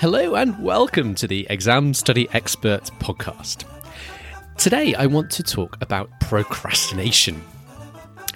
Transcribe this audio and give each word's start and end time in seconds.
Hello 0.00 0.36
and 0.36 0.56
welcome 0.62 1.16
to 1.16 1.26
the 1.26 1.44
Exam 1.50 1.92
Study 1.92 2.28
Experts 2.32 2.88
podcast. 3.00 3.64
Today 4.56 4.94
I 4.94 5.06
want 5.06 5.28
to 5.32 5.42
talk 5.42 5.76
about 5.80 6.08
procrastination. 6.20 7.42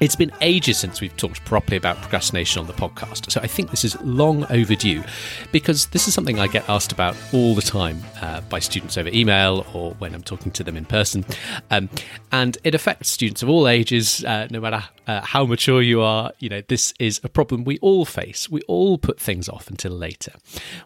It's 0.03 0.17
been 0.17 0.33
ages 0.41 0.79
since 0.79 1.01
we've 1.01 1.17
talked 1.17 1.45
properly 1.45 1.77
about 1.77 1.97
procrastination 1.99 2.59
on 2.59 2.67
the 2.67 2.73
podcast, 2.73 3.31
so 3.31 3.41
I 3.41 3.47
think 3.47 3.71
this 3.71 3.85
is 3.85 3.97
long 4.01 4.45
overdue 4.51 5.05
because 5.53 5.87
this 5.87 6.09
is 6.09 6.13
something 6.13 6.41
I 6.41 6.49
get 6.49 6.69
asked 6.69 6.91
about 6.91 7.17
all 7.33 7.55
the 7.55 7.63
time 7.63 8.03
uh, 8.21 8.41
by 8.41 8.59
students 8.59 8.99
over 8.99 9.11
email 9.11 9.65
or 9.73 9.93
when 10.01 10.13
I'm 10.13 10.25
talking 10.25 10.51
to 10.51 10.65
them 10.65 10.77
in 10.77 10.87
person. 10.87 11.25
Um, 11.71 11.89
and 12.33 12.59
it 12.65 12.75
affects 12.75 13.11
students 13.11 13.45
of 13.45 13.49
all 13.49 13.69
ages, 13.69 14.25
uh, 14.25 14.49
no 14.51 14.59
matter 14.59 14.83
uh, 15.07 15.21
how 15.21 15.47
mature 15.47 15.81
you 15.81 16.01
are. 16.01 16.33
You 16.41 16.49
know, 16.49 16.63
this 16.67 16.93
is 16.99 17.21
a 17.23 17.29
problem 17.29 17.63
we 17.63 17.79
all 17.79 18.05
face. 18.05 18.51
We 18.51 18.63
all 18.63 18.99
put 18.99 19.21
things 19.21 19.49
off 19.49 19.71
until 19.71 19.93
later. 19.93 20.33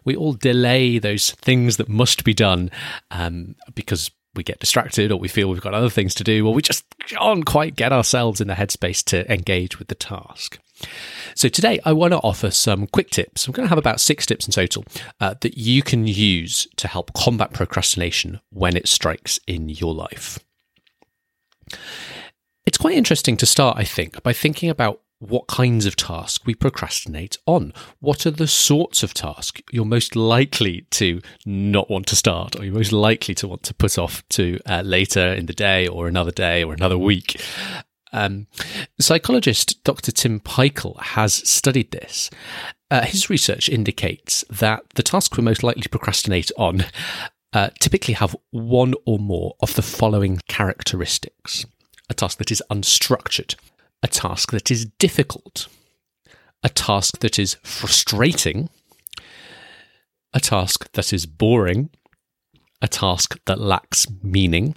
We 0.05 0.15
all 0.15 0.33
delay 0.33 0.99
those 0.99 1.31
things 1.31 1.77
that 1.77 1.89
must 1.89 2.23
be 2.23 2.35
done 2.35 2.69
um, 3.09 3.55
because 3.73 4.11
we 4.37 4.43
get 4.43 4.59
distracted 4.59 5.11
or 5.11 5.17
we 5.17 5.27
feel 5.27 5.49
we've 5.49 5.61
got 5.61 5.73
other 5.73 5.89
things 5.89 6.13
to 6.15 6.23
do 6.23 6.47
or 6.47 6.53
we 6.53 6.61
just 6.61 6.85
can't 7.07 7.45
quite 7.45 7.75
get 7.75 7.91
ourselves 7.91 8.39
in 8.39 8.47
the 8.47 8.53
headspace 8.53 9.03
to 9.05 9.29
engage 9.31 9.79
with 9.79 9.87
the 9.89 9.95
task. 9.95 10.59
So 11.35 11.49
today 11.49 11.79
I 11.83 11.93
want 11.93 12.13
to 12.13 12.19
offer 12.19 12.51
some 12.51 12.87
quick 12.87 13.09
tips. 13.09 13.47
I'm 13.47 13.53
going 13.53 13.65
to 13.65 13.69
have 13.69 13.77
about 13.77 13.99
six 13.99 14.25
tips 14.25 14.47
in 14.47 14.51
total 14.51 14.85
uh, 15.19 15.35
that 15.41 15.57
you 15.57 15.81
can 15.81 16.07
use 16.07 16.67
to 16.77 16.87
help 16.87 17.13
combat 17.13 17.51
procrastination 17.51 18.39
when 18.51 18.77
it 18.77 18.87
strikes 18.87 19.39
in 19.47 19.69
your 19.69 19.93
life. 19.93 20.39
It's 22.65 22.77
quite 22.77 22.95
interesting 22.97 23.37
to 23.37 23.45
start, 23.45 23.77
I 23.77 23.83
think, 23.83 24.21
by 24.23 24.33
thinking 24.33 24.69
about 24.69 25.01
what 25.19 25.47
kinds 25.47 25.85
of 25.85 25.95
tasks 25.95 26.45
we 26.45 26.53
procrastinate 26.53 27.37
on. 27.45 27.73
What 27.99 28.25
are 28.25 28.31
the 28.31 28.47
sorts 28.47 29.03
of 29.03 29.13
tasks 29.13 29.61
you're 29.71 29.85
most 29.85 30.15
likely 30.15 30.85
to 30.91 31.21
not 31.45 31.89
want 31.89 32.07
to 32.07 32.15
start 32.15 32.55
or 32.55 32.65
you're 32.65 32.73
most 32.73 32.91
likely 32.91 33.33
to 33.35 33.47
want 33.47 33.63
to 33.63 33.73
put 33.73 33.97
off 33.97 34.27
to 34.29 34.59
uh, 34.65 34.81
later 34.81 35.33
in 35.33 35.47
the 35.47 35.53
day 35.53 35.87
or 35.87 36.07
another 36.07 36.31
day 36.31 36.63
or 36.63 36.73
another 36.73 36.97
week? 36.97 37.41
Um, 38.13 38.47
psychologist 38.99 39.83
Dr. 39.83 40.11
Tim 40.11 40.39
Pychyl 40.39 40.99
has 41.01 41.33
studied 41.33 41.91
this. 41.91 42.29
Uh, 42.89 43.01
his 43.01 43.29
research 43.29 43.67
indicates 43.67 44.45
that 44.49 44.83
the 44.95 45.03
tasks 45.03 45.37
we're 45.37 45.43
most 45.43 45.63
likely 45.63 45.81
to 45.81 45.89
procrastinate 45.89 46.51
on 46.57 46.85
uh, 47.53 47.69
typically 47.79 48.13
have 48.13 48.35
one 48.51 48.93
or 49.05 49.19
more 49.19 49.55
of 49.61 49.75
the 49.75 49.81
following 49.81 50.39
characteristics 50.47 51.65
a 52.09 52.13
task 52.13 52.37
that 52.37 52.51
is 52.51 52.63
unstructured, 52.69 53.55
a 54.03 54.07
task 54.07 54.51
that 54.51 54.71
is 54.71 54.85
difficult, 54.99 55.67
a 56.63 56.69
task 56.69 57.19
that 57.19 57.39
is 57.39 57.57
frustrating, 57.63 58.69
a 60.33 60.39
task 60.39 60.91
that 60.93 61.13
is 61.13 61.25
boring, 61.25 61.89
a 62.81 62.87
task 62.87 63.39
that 63.45 63.59
lacks 63.59 64.07
meaning. 64.21 64.75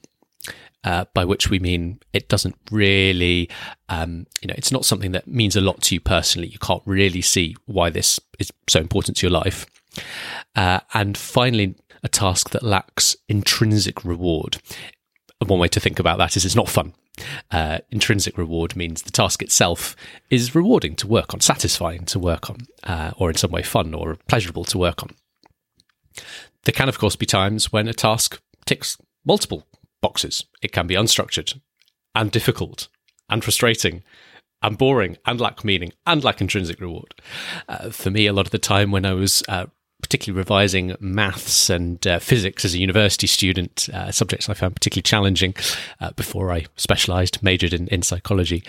Uh, 0.82 1.04
by 1.12 1.26
which 1.26 1.50
we 1.50 1.58
mean 1.58 2.00
it 2.14 2.26
doesn't 2.30 2.56
really, 2.70 3.50
um, 3.90 4.26
you 4.40 4.48
know, 4.48 4.54
it's 4.56 4.72
not 4.72 4.86
something 4.86 5.12
that 5.12 5.28
means 5.28 5.54
a 5.54 5.60
lot 5.60 5.82
to 5.82 5.94
you 5.94 6.00
personally. 6.00 6.48
You 6.48 6.58
can't 6.58 6.82
really 6.86 7.20
see 7.20 7.54
why 7.66 7.90
this 7.90 8.18
is 8.38 8.50
so 8.66 8.80
important 8.80 9.18
to 9.18 9.26
your 9.26 9.30
life. 9.38 9.66
Uh, 10.56 10.80
and 10.94 11.18
finally, 11.18 11.74
a 12.02 12.08
task 12.08 12.48
that 12.50 12.62
lacks 12.62 13.14
intrinsic 13.28 14.06
reward. 14.06 14.58
One 15.46 15.58
way 15.58 15.68
to 15.68 15.80
think 15.80 15.98
about 15.98 16.18
that 16.18 16.36
is 16.36 16.44
it's 16.44 16.54
not 16.54 16.68
fun. 16.68 16.92
Uh, 17.50 17.78
intrinsic 17.90 18.36
reward 18.36 18.76
means 18.76 19.02
the 19.02 19.10
task 19.10 19.42
itself 19.42 19.96
is 20.28 20.54
rewarding 20.54 20.94
to 20.96 21.06
work 21.06 21.32
on, 21.32 21.40
satisfying 21.40 22.04
to 22.06 22.18
work 22.18 22.50
on, 22.50 22.58
uh, 22.84 23.12
or 23.16 23.30
in 23.30 23.36
some 23.36 23.50
way 23.50 23.62
fun 23.62 23.94
or 23.94 24.16
pleasurable 24.28 24.64
to 24.64 24.78
work 24.78 25.02
on. 25.02 25.10
There 26.64 26.72
can, 26.72 26.88
of 26.88 26.98
course, 26.98 27.16
be 27.16 27.26
times 27.26 27.72
when 27.72 27.88
a 27.88 27.94
task 27.94 28.40
ticks 28.66 28.98
multiple 29.24 29.66
boxes. 30.02 30.44
It 30.62 30.72
can 30.72 30.86
be 30.86 30.94
unstructured 30.94 31.58
and 32.14 32.30
difficult 32.30 32.88
and 33.28 33.42
frustrating 33.42 34.02
and 34.62 34.76
boring 34.76 35.16
and 35.24 35.40
lack 35.40 35.64
meaning 35.64 35.92
and 36.06 36.22
lack 36.22 36.40
intrinsic 36.40 36.80
reward. 36.80 37.14
Uh, 37.68 37.90
for 37.90 38.10
me, 38.10 38.26
a 38.26 38.32
lot 38.32 38.46
of 38.46 38.52
the 38.52 38.58
time 38.58 38.90
when 38.90 39.06
I 39.06 39.14
was 39.14 39.42
uh, 39.48 39.66
particularly 40.00 40.38
revising 40.38 40.96
maths 41.00 41.70
and 41.70 42.04
uh, 42.06 42.18
physics 42.18 42.64
as 42.64 42.74
a 42.74 42.78
university 42.78 43.26
student, 43.26 43.88
uh, 43.92 44.10
subjects 44.10 44.48
I 44.48 44.54
found 44.54 44.74
particularly 44.74 45.02
challenging 45.02 45.54
uh, 46.00 46.12
before 46.12 46.52
I 46.52 46.66
specialised, 46.76 47.42
majored 47.42 47.72
in, 47.72 47.88
in 47.88 48.02
psychology. 48.02 48.64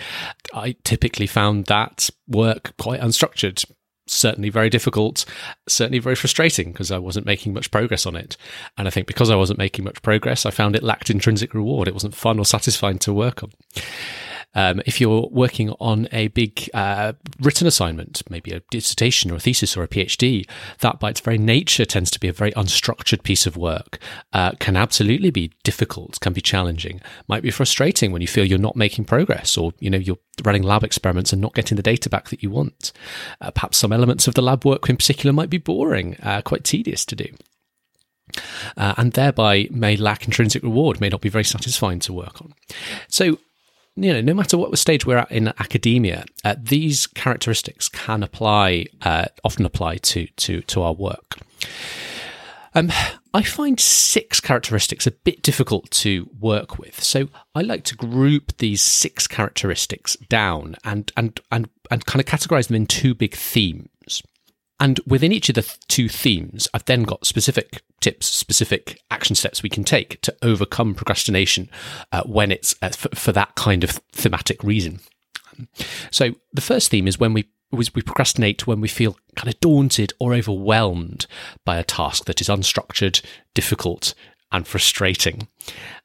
I 0.54 0.76
typically 0.84 1.26
found 1.26 1.66
that 1.66 2.10
work 2.28 2.74
quite 2.78 3.00
unstructured, 3.00 3.64
certainly 4.06 4.50
very 4.50 4.70
difficult, 4.70 5.24
certainly 5.68 5.98
very 5.98 6.16
frustrating 6.16 6.72
because 6.72 6.90
I 6.90 6.98
wasn't 6.98 7.26
making 7.26 7.54
much 7.54 7.70
progress 7.70 8.06
on 8.06 8.16
it. 8.16 8.36
And 8.76 8.86
I 8.86 8.90
think 8.90 9.06
because 9.06 9.30
I 9.30 9.36
wasn't 9.36 9.58
making 9.58 9.84
much 9.84 10.02
progress, 10.02 10.46
I 10.46 10.50
found 10.50 10.76
it 10.76 10.82
lacked 10.82 11.10
intrinsic 11.10 11.54
reward. 11.54 11.88
It 11.88 11.94
wasn't 11.94 12.14
fun 12.14 12.38
or 12.38 12.44
satisfying 12.44 12.98
to 13.00 13.12
work 13.12 13.42
on. 13.42 13.52
Um, 14.54 14.82
if 14.86 15.00
you're 15.00 15.28
working 15.30 15.70
on 15.80 16.08
a 16.12 16.28
big 16.28 16.68
uh, 16.74 17.12
written 17.40 17.66
assignment, 17.66 18.22
maybe 18.28 18.52
a 18.52 18.62
dissertation 18.70 19.30
or 19.30 19.36
a 19.36 19.40
thesis 19.40 19.76
or 19.76 19.82
a 19.82 19.88
PhD, 19.88 20.48
that 20.80 21.00
by 21.00 21.10
its 21.10 21.20
very 21.20 21.38
nature 21.38 21.84
tends 21.84 22.10
to 22.10 22.20
be 22.20 22.28
a 22.28 22.32
very 22.32 22.52
unstructured 22.52 23.22
piece 23.22 23.46
of 23.46 23.56
work, 23.56 23.98
uh, 24.32 24.52
can 24.58 24.76
absolutely 24.76 25.30
be 25.30 25.52
difficult, 25.62 26.20
can 26.20 26.32
be 26.32 26.40
challenging, 26.40 27.00
might 27.28 27.42
be 27.42 27.50
frustrating 27.50 28.12
when 28.12 28.22
you 28.22 28.28
feel 28.28 28.44
you're 28.44 28.58
not 28.58 28.76
making 28.76 29.04
progress 29.04 29.56
or, 29.56 29.72
you 29.78 29.90
know, 29.90 29.98
you're 29.98 30.18
running 30.44 30.62
lab 30.62 30.84
experiments 30.84 31.32
and 31.32 31.40
not 31.40 31.54
getting 31.54 31.76
the 31.76 31.82
data 31.82 32.08
back 32.08 32.28
that 32.28 32.42
you 32.42 32.50
want. 32.50 32.92
Uh, 33.40 33.50
perhaps 33.50 33.78
some 33.78 33.92
elements 33.92 34.28
of 34.28 34.34
the 34.34 34.42
lab 34.42 34.64
work 34.64 34.88
in 34.88 34.96
particular 34.96 35.32
might 35.32 35.50
be 35.50 35.58
boring, 35.58 36.16
uh, 36.22 36.42
quite 36.42 36.64
tedious 36.64 37.04
to 37.04 37.16
do. 37.16 37.26
Uh, 38.76 38.94
and 38.96 39.12
thereby 39.12 39.68
may 39.70 39.96
lack 39.96 40.24
intrinsic 40.24 40.62
reward, 40.62 41.00
may 41.00 41.08
not 41.08 41.20
be 41.20 41.28
very 41.28 41.44
satisfying 41.44 41.98
to 41.98 42.12
work 42.12 42.40
on. 42.40 42.54
So, 43.08 43.38
you 43.96 44.12
know, 44.12 44.20
no 44.20 44.34
matter 44.34 44.56
what 44.56 44.76
stage 44.78 45.04
we're 45.04 45.18
at 45.18 45.30
in 45.30 45.48
academia, 45.48 46.24
uh, 46.44 46.54
these 46.60 47.06
characteristics 47.06 47.88
can 47.88 48.22
apply, 48.22 48.86
uh, 49.02 49.26
often 49.44 49.66
apply 49.66 49.98
to 49.98 50.26
to 50.26 50.62
to 50.62 50.82
our 50.82 50.94
work. 50.94 51.38
Um, 52.74 52.90
I 53.34 53.42
find 53.42 53.78
six 53.78 54.40
characteristics 54.40 55.06
a 55.06 55.10
bit 55.10 55.42
difficult 55.42 55.90
to 55.90 56.30
work 56.40 56.78
with, 56.78 57.02
so 57.02 57.28
I 57.54 57.60
like 57.60 57.84
to 57.84 57.96
group 57.96 58.56
these 58.58 58.82
six 58.82 59.26
characteristics 59.26 60.16
down 60.28 60.76
and 60.84 61.12
and 61.16 61.38
and 61.50 61.68
and 61.90 62.06
kind 62.06 62.20
of 62.20 62.26
categorize 62.26 62.68
them 62.68 62.76
in 62.76 62.86
two 62.86 63.14
big 63.14 63.34
themes. 63.34 63.88
And 64.82 64.98
within 65.06 65.30
each 65.30 65.48
of 65.48 65.54
the 65.54 65.62
th- 65.62 65.78
two 65.86 66.08
themes, 66.08 66.66
I've 66.74 66.84
then 66.86 67.04
got 67.04 67.24
specific 67.24 67.82
tips, 68.00 68.26
specific 68.26 69.00
action 69.12 69.36
steps 69.36 69.62
we 69.62 69.68
can 69.68 69.84
take 69.84 70.20
to 70.22 70.34
overcome 70.42 70.96
procrastination 70.96 71.70
uh, 72.10 72.24
when 72.24 72.50
it's 72.50 72.74
uh, 72.82 72.86
f- 72.86 73.06
for 73.14 73.30
that 73.30 73.54
kind 73.54 73.84
of 73.84 73.90
thematic 74.10 74.64
reason. 74.64 74.98
So 76.10 76.34
the 76.52 76.60
first 76.60 76.90
theme 76.90 77.06
is 77.06 77.20
when 77.20 77.32
we 77.32 77.48
we 77.70 77.84
procrastinate 78.02 78.66
when 78.66 78.80
we 78.80 78.88
feel 78.88 79.16
kind 79.36 79.48
of 79.48 79.58
daunted 79.60 80.12
or 80.18 80.34
overwhelmed 80.34 81.26
by 81.64 81.78
a 81.78 81.84
task 81.84 82.24
that 82.24 82.40
is 82.40 82.48
unstructured, 82.48 83.22
difficult, 83.54 84.14
and 84.52 84.66
frustrating. 84.66 85.48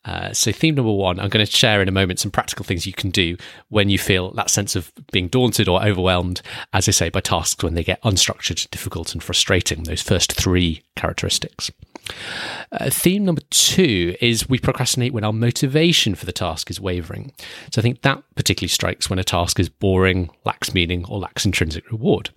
Uh, 0.05 0.31
so, 0.31 0.51
theme 0.51 0.75
number 0.75 0.91
one, 0.91 1.19
I'm 1.19 1.29
going 1.29 1.45
to 1.45 1.51
share 1.51 1.81
in 1.81 1.89
a 1.89 1.91
moment 1.91 2.19
some 2.19 2.31
practical 2.31 2.63
things 2.63 2.87
you 2.87 2.93
can 2.93 3.09
do 3.09 3.35
when 3.69 3.89
you 3.89 3.97
feel 3.97 4.31
that 4.31 4.49
sense 4.49 4.75
of 4.75 4.91
being 5.11 5.27
daunted 5.27 5.67
or 5.67 5.83
overwhelmed, 5.83 6.41
as 6.71 6.87
I 6.87 6.91
say, 6.91 7.09
by 7.09 7.19
tasks 7.19 7.63
when 7.63 7.73
they 7.73 7.83
get 7.83 8.01
unstructured, 8.03 8.69
difficult, 8.69 9.13
and 9.13 9.21
frustrating. 9.21 9.83
Those 9.83 10.01
first 10.01 10.31
three 10.31 10.83
characteristics. 10.95 11.71
Uh, 12.71 12.89
theme 12.89 13.25
number 13.25 13.41
two 13.49 14.15
is 14.21 14.47
we 14.47 14.59
procrastinate 14.59 15.11
when 15.11 15.25
our 15.25 15.33
motivation 15.33 16.15
for 16.15 16.25
the 16.25 16.31
task 16.31 16.69
is 16.69 16.79
wavering. 16.79 17.33
So 17.73 17.81
I 17.81 17.83
think 17.83 18.01
that 18.03 18.23
particularly 18.35 18.69
strikes 18.69 19.09
when 19.09 19.19
a 19.19 19.25
task 19.25 19.59
is 19.59 19.67
boring, 19.67 20.29
lacks 20.45 20.73
meaning, 20.73 21.05
or 21.05 21.19
lacks 21.19 21.45
intrinsic 21.45 21.89
reward. 21.91 22.29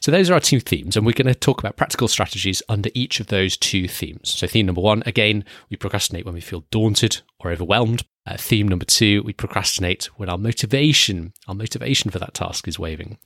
So 0.00 0.10
those 0.10 0.30
are 0.30 0.34
our 0.34 0.40
two 0.40 0.60
themes, 0.60 0.96
and 0.96 1.04
we're 1.04 1.12
going 1.12 1.26
to 1.26 1.34
talk 1.34 1.58
about 1.58 1.76
practical 1.76 2.08
strategies 2.08 2.62
under 2.68 2.90
each 2.94 3.20
of 3.20 3.28
those 3.28 3.56
two 3.56 3.88
themes. 3.88 4.30
So 4.30 4.46
theme 4.46 4.66
number 4.66 4.80
one, 4.80 5.02
again, 5.06 5.44
we 5.70 5.76
procrastinate 5.76 6.24
when 6.24 6.34
we 6.34 6.40
feel 6.40 6.64
daunted 6.70 7.20
or 7.40 7.50
overwhelmed. 7.50 8.04
Uh, 8.26 8.36
theme 8.36 8.68
number 8.68 8.84
two, 8.84 9.22
we 9.22 9.32
procrastinate 9.32 10.06
when 10.16 10.28
our 10.28 10.38
motivation, 10.38 11.32
our 11.46 11.54
motivation 11.54 12.10
for 12.10 12.18
that 12.18 12.34
task 12.34 12.68
is 12.68 12.78
wavering. 12.78 13.18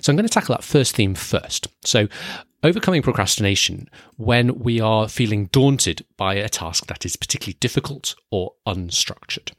So 0.00 0.12
I'm 0.12 0.16
going 0.16 0.26
to 0.26 0.32
tackle 0.32 0.54
that 0.54 0.64
first 0.64 0.94
theme 0.94 1.14
first. 1.14 1.66
So 1.84 2.08
overcoming 2.62 3.02
procrastination 3.02 3.88
when 4.16 4.58
we 4.60 4.80
are 4.80 5.08
feeling 5.08 5.46
daunted 5.46 6.04
by 6.16 6.34
a 6.34 6.48
task 6.48 6.86
that 6.86 7.04
is 7.04 7.16
particularly 7.16 7.56
difficult 7.58 8.14
or 8.30 8.54
unstructured. 8.66 9.52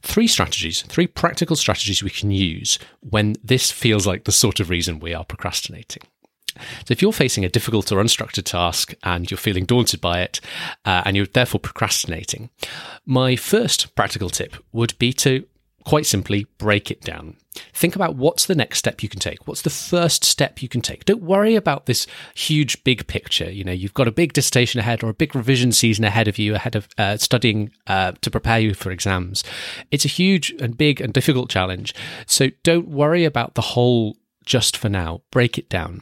Three 0.00 0.26
strategies, 0.26 0.82
three 0.82 1.06
practical 1.06 1.56
strategies 1.56 2.02
we 2.02 2.10
can 2.10 2.30
use 2.30 2.78
when 3.00 3.36
this 3.42 3.70
feels 3.70 4.06
like 4.06 4.24
the 4.24 4.32
sort 4.32 4.60
of 4.60 4.70
reason 4.70 5.00
we 5.00 5.14
are 5.14 5.24
procrastinating. 5.24 6.02
So, 6.56 6.92
if 6.92 7.02
you're 7.02 7.12
facing 7.12 7.44
a 7.44 7.48
difficult 7.48 7.90
or 7.90 8.02
unstructured 8.02 8.44
task 8.44 8.94
and 9.02 9.30
you're 9.30 9.38
feeling 9.38 9.64
daunted 9.64 10.00
by 10.00 10.20
it 10.20 10.40
uh, 10.84 11.02
and 11.04 11.16
you're 11.16 11.26
therefore 11.26 11.60
procrastinating, 11.60 12.50
my 13.04 13.34
first 13.36 13.94
practical 13.96 14.30
tip 14.30 14.56
would 14.72 14.96
be 14.98 15.12
to 15.14 15.46
quite 15.84 16.06
simply 16.06 16.46
break 16.58 16.90
it 16.90 17.02
down. 17.02 17.36
Think 17.72 17.94
about 17.94 18.16
what's 18.16 18.46
the 18.46 18.54
next 18.54 18.78
step 18.78 19.02
you 19.02 19.08
can 19.08 19.20
take. 19.20 19.46
What's 19.46 19.62
the 19.62 19.70
first 19.70 20.24
step 20.24 20.62
you 20.62 20.68
can 20.68 20.80
take? 20.80 21.04
Don't 21.04 21.22
worry 21.22 21.54
about 21.54 21.86
this 21.86 22.06
huge, 22.34 22.82
big 22.82 23.06
picture. 23.06 23.50
You 23.50 23.64
know, 23.64 23.72
you've 23.72 23.94
got 23.94 24.08
a 24.08 24.12
big 24.12 24.32
dissertation 24.32 24.80
ahead 24.80 25.04
or 25.04 25.10
a 25.10 25.14
big 25.14 25.34
revision 25.36 25.70
season 25.70 26.04
ahead 26.04 26.26
of 26.26 26.38
you, 26.38 26.54
ahead 26.54 26.74
of 26.74 26.88
uh, 26.98 27.16
studying 27.16 27.70
uh, 27.86 28.12
to 28.22 28.30
prepare 28.30 28.58
you 28.58 28.74
for 28.74 28.90
exams. 28.90 29.44
It's 29.90 30.04
a 30.04 30.08
huge 30.08 30.50
and 30.60 30.76
big 30.76 31.00
and 31.00 31.12
difficult 31.12 31.48
challenge. 31.48 31.94
So 32.26 32.48
don't 32.62 32.88
worry 32.88 33.24
about 33.24 33.54
the 33.54 33.62
whole 33.62 34.16
just 34.44 34.76
for 34.76 34.88
now. 34.88 35.22
Break 35.30 35.58
it 35.58 35.68
down. 35.68 36.00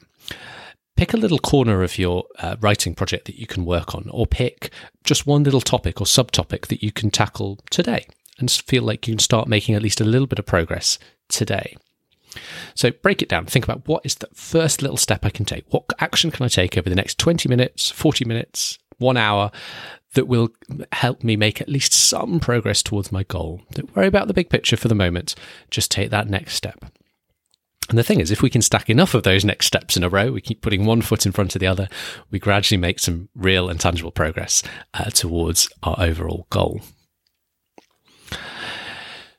Pick 0.96 1.12
a 1.12 1.18
little 1.18 1.38
corner 1.38 1.82
of 1.82 1.98
your 1.98 2.24
uh, 2.38 2.56
writing 2.60 2.94
project 2.94 3.26
that 3.26 3.38
you 3.38 3.46
can 3.46 3.64
work 3.64 3.94
on, 3.94 4.08
or 4.10 4.26
pick 4.26 4.70
just 5.04 5.26
one 5.26 5.42
little 5.42 5.60
topic 5.60 6.00
or 6.00 6.04
subtopic 6.04 6.66
that 6.66 6.82
you 6.82 6.92
can 6.92 7.10
tackle 7.10 7.58
today 7.70 8.06
and 8.42 8.50
feel 8.50 8.82
like 8.82 9.08
you 9.08 9.14
can 9.14 9.18
start 9.18 9.48
making 9.48 9.74
at 9.74 9.82
least 9.82 10.00
a 10.00 10.04
little 10.04 10.26
bit 10.26 10.38
of 10.38 10.46
progress 10.46 10.98
today. 11.28 11.76
So 12.74 12.90
break 12.90 13.22
it 13.22 13.28
down. 13.28 13.46
Think 13.46 13.64
about 13.64 13.86
what 13.86 14.04
is 14.04 14.16
the 14.16 14.28
first 14.34 14.82
little 14.82 14.96
step 14.96 15.24
I 15.24 15.30
can 15.30 15.44
take? 15.44 15.64
What 15.68 15.84
action 15.98 16.30
can 16.30 16.44
I 16.44 16.48
take 16.48 16.76
over 16.76 16.88
the 16.88 16.96
next 16.96 17.18
20 17.18 17.48
minutes, 17.48 17.90
40 17.90 18.24
minutes, 18.24 18.78
one 18.98 19.16
hour 19.16 19.50
that 20.14 20.28
will 20.28 20.50
help 20.92 21.22
me 21.22 21.36
make 21.36 21.60
at 21.60 21.68
least 21.68 21.92
some 21.92 22.40
progress 22.40 22.82
towards 22.82 23.12
my 23.12 23.22
goal? 23.22 23.62
Don't 23.72 23.94
worry 23.94 24.06
about 24.06 24.28
the 24.28 24.34
big 24.34 24.50
picture 24.50 24.76
for 24.76 24.88
the 24.88 24.94
moment. 24.94 25.34
Just 25.70 25.90
take 25.90 26.10
that 26.10 26.28
next 26.28 26.54
step. 26.54 26.84
And 27.88 27.98
the 27.98 28.04
thing 28.04 28.20
is, 28.20 28.30
if 28.30 28.40
we 28.40 28.48
can 28.48 28.62
stack 28.62 28.88
enough 28.88 29.12
of 29.12 29.22
those 29.22 29.44
next 29.44 29.66
steps 29.66 29.96
in 29.96 30.04
a 30.04 30.08
row, 30.08 30.32
we 30.32 30.40
keep 30.40 30.62
putting 30.62 30.86
one 30.86 31.02
foot 31.02 31.26
in 31.26 31.32
front 31.32 31.54
of 31.54 31.60
the 31.60 31.66
other, 31.66 31.88
we 32.30 32.38
gradually 32.38 32.80
make 32.80 32.98
some 32.98 33.28
real 33.34 33.68
and 33.68 33.78
tangible 33.78 34.12
progress 34.12 34.62
uh, 34.94 35.10
towards 35.10 35.68
our 35.82 35.96
overall 35.98 36.46
goal. 36.48 36.80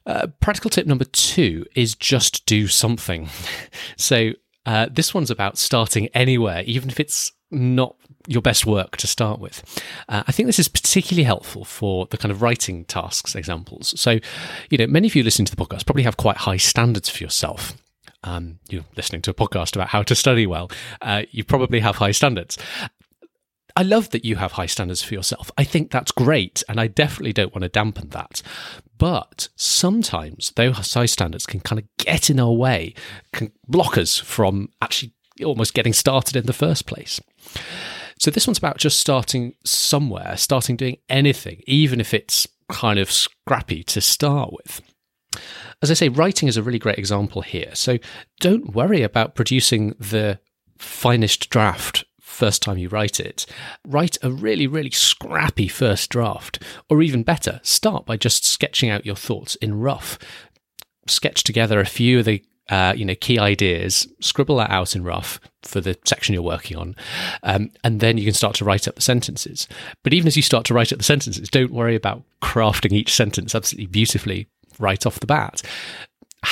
Uh, 0.05 0.27
practical 0.39 0.69
tip 0.69 0.85
number 0.85 1.05
two 1.05 1.65
is 1.75 1.95
just 1.95 2.45
do 2.45 2.67
something. 2.67 3.29
so 3.97 4.31
uh, 4.65 4.87
this 4.91 5.13
one's 5.13 5.31
about 5.31 5.57
starting 5.57 6.07
anywhere, 6.13 6.63
even 6.65 6.89
if 6.89 6.99
it's 6.99 7.31
not 7.51 7.95
your 8.27 8.41
best 8.41 8.65
work 8.65 8.97
to 8.97 9.07
start 9.07 9.39
with. 9.39 9.63
Uh, 10.07 10.23
I 10.27 10.31
think 10.31 10.47
this 10.47 10.59
is 10.59 10.67
particularly 10.67 11.23
helpful 11.23 11.65
for 11.65 12.05
the 12.07 12.17
kind 12.17 12.31
of 12.31 12.41
writing 12.41 12.85
tasks 12.85 13.35
examples. 13.35 13.99
So, 13.99 14.19
you 14.69 14.77
know, 14.77 14.87
many 14.87 15.07
of 15.07 15.15
you 15.15 15.23
listening 15.23 15.45
to 15.45 15.55
the 15.55 15.61
podcast 15.63 15.85
probably 15.85 16.03
have 16.03 16.17
quite 16.17 16.37
high 16.37 16.57
standards 16.57 17.09
for 17.09 17.23
yourself. 17.23 17.73
Um, 18.23 18.59
you're 18.69 18.85
listening 18.95 19.21
to 19.23 19.31
a 19.31 19.33
podcast 19.33 19.75
about 19.75 19.89
how 19.89 20.03
to 20.03 20.15
study 20.15 20.47
well. 20.47 20.71
Uh, 21.01 21.23
you 21.31 21.43
probably 21.43 21.81
have 21.81 21.97
high 21.97 22.11
standards. 22.11 22.57
I 23.75 23.81
love 23.81 24.11
that 24.11 24.23
you 24.23 24.35
have 24.35 24.53
high 24.53 24.67
standards 24.67 25.01
for 25.01 25.13
yourself. 25.15 25.49
I 25.57 25.63
think 25.63 25.89
that's 25.89 26.11
great, 26.11 26.63
and 26.69 26.79
I 26.79 26.87
definitely 26.87 27.33
don't 27.33 27.53
want 27.53 27.63
to 27.63 27.69
dampen 27.69 28.09
that. 28.09 28.41
But 28.97 29.49
sometimes 29.55 30.53
those 30.55 30.93
high 30.93 31.07
standards 31.07 31.45
can 31.45 31.59
kind 31.59 31.79
of 31.79 31.85
get 31.97 32.29
in 32.29 32.39
our 32.39 32.51
way, 32.51 32.93
can 33.31 33.51
block 33.67 33.97
us 33.97 34.17
from 34.17 34.69
actually 34.81 35.13
almost 35.43 35.73
getting 35.73 35.93
started 35.93 36.35
in 36.35 36.45
the 36.45 36.53
first 36.53 36.85
place. 36.85 37.19
So 38.19 38.29
this 38.29 38.45
one's 38.45 38.59
about 38.59 38.77
just 38.77 38.99
starting 38.99 39.53
somewhere, 39.65 40.37
starting 40.37 40.77
doing 40.77 40.97
anything, 41.09 41.61
even 41.65 41.99
if 41.99 42.13
it's 42.13 42.47
kind 42.69 42.99
of 42.99 43.11
scrappy 43.11 43.83
to 43.83 44.01
start 44.01 44.53
with. 44.53 44.81
As 45.81 45.91
I 45.91 45.95
say, 45.95 46.09
writing 46.09 46.47
is 46.47 46.55
a 46.55 46.63
really 46.63 46.79
great 46.79 46.99
example 46.99 47.41
here. 47.41 47.71
So 47.73 47.97
don't 48.39 48.73
worry 48.73 49.01
about 49.01 49.35
producing 49.35 49.95
the 49.99 50.39
finest 50.77 51.49
draft 51.49 52.05
first 52.33 52.61
time 52.61 52.77
you 52.77 52.89
write 52.89 53.19
it, 53.19 53.45
write 53.87 54.17
a 54.21 54.31
really, 54.31 54.67
really 54.67 54.91
scrappy 54.91 55.67
first 55.67 56.09
draft. 56.09 56.61
Or 56.89 57.01
even 57.01 57.23
better, 57.23 57.59
start 57.63 58.05
by 58.05 58.17
just 58.17 58.45
sketching 58.45 58.89
out 58.89 59.05
your 59.05 59.15
thoughts 59.15 59.55
in 59.55 59.79
rough. 59.79 60.17
Sketch 61.07 61.43
together 61.43 61.79
a 61.79 61.85
few 61.85 62.19
of 62.19 62.25
the 62.25 62.43
uh, 62.69 62.93
you 62.95 63.03
know 63.03 63.15
key 63.15 63.37
ideas, 63.37 64.07
scribble 64.21 64.55
that 64.57 64.69
out 64.69 64.95
in 64.95 65.03
rough 65.03 65.39
for 65.63 65.81
the 65.81 65.97
section 66.05 66.33
you're 66.33 66.41
working 66.41 66.77
on, 66.77 66.95
um, 67.43 67.69
and 67.83 67.99
then 67.99 68.17
you 68.17 68.23
can 68.23 68.33
start 68.33 68.55
to 68.55 68.65
write 68.65 68.87
up 68.87 68.95
the 68.95 69.01
sentences. 69.01 69.67
But 70.01 70.13
even 70.13 70.27
as 70.27 70.37
you 70.37 70.41
start 70.41 70.65
to 70.67 70.73
write 70.73 70.93
up 70.93 70.97
the 70.97 71.03
sentences, 71.03 71.49
don't 71.49 71.73
worry 71.73 71.95
about 71.95 72.23
crafting 72.41 72.93
each 72.93 73.13
sentence 73.13 73.53
absolutely 73.53 73.87
beautifully 73.87 74.47
right 74.79 75.05
off 75.05 75.19
the 75.19 75.27
bat 75.27 75.61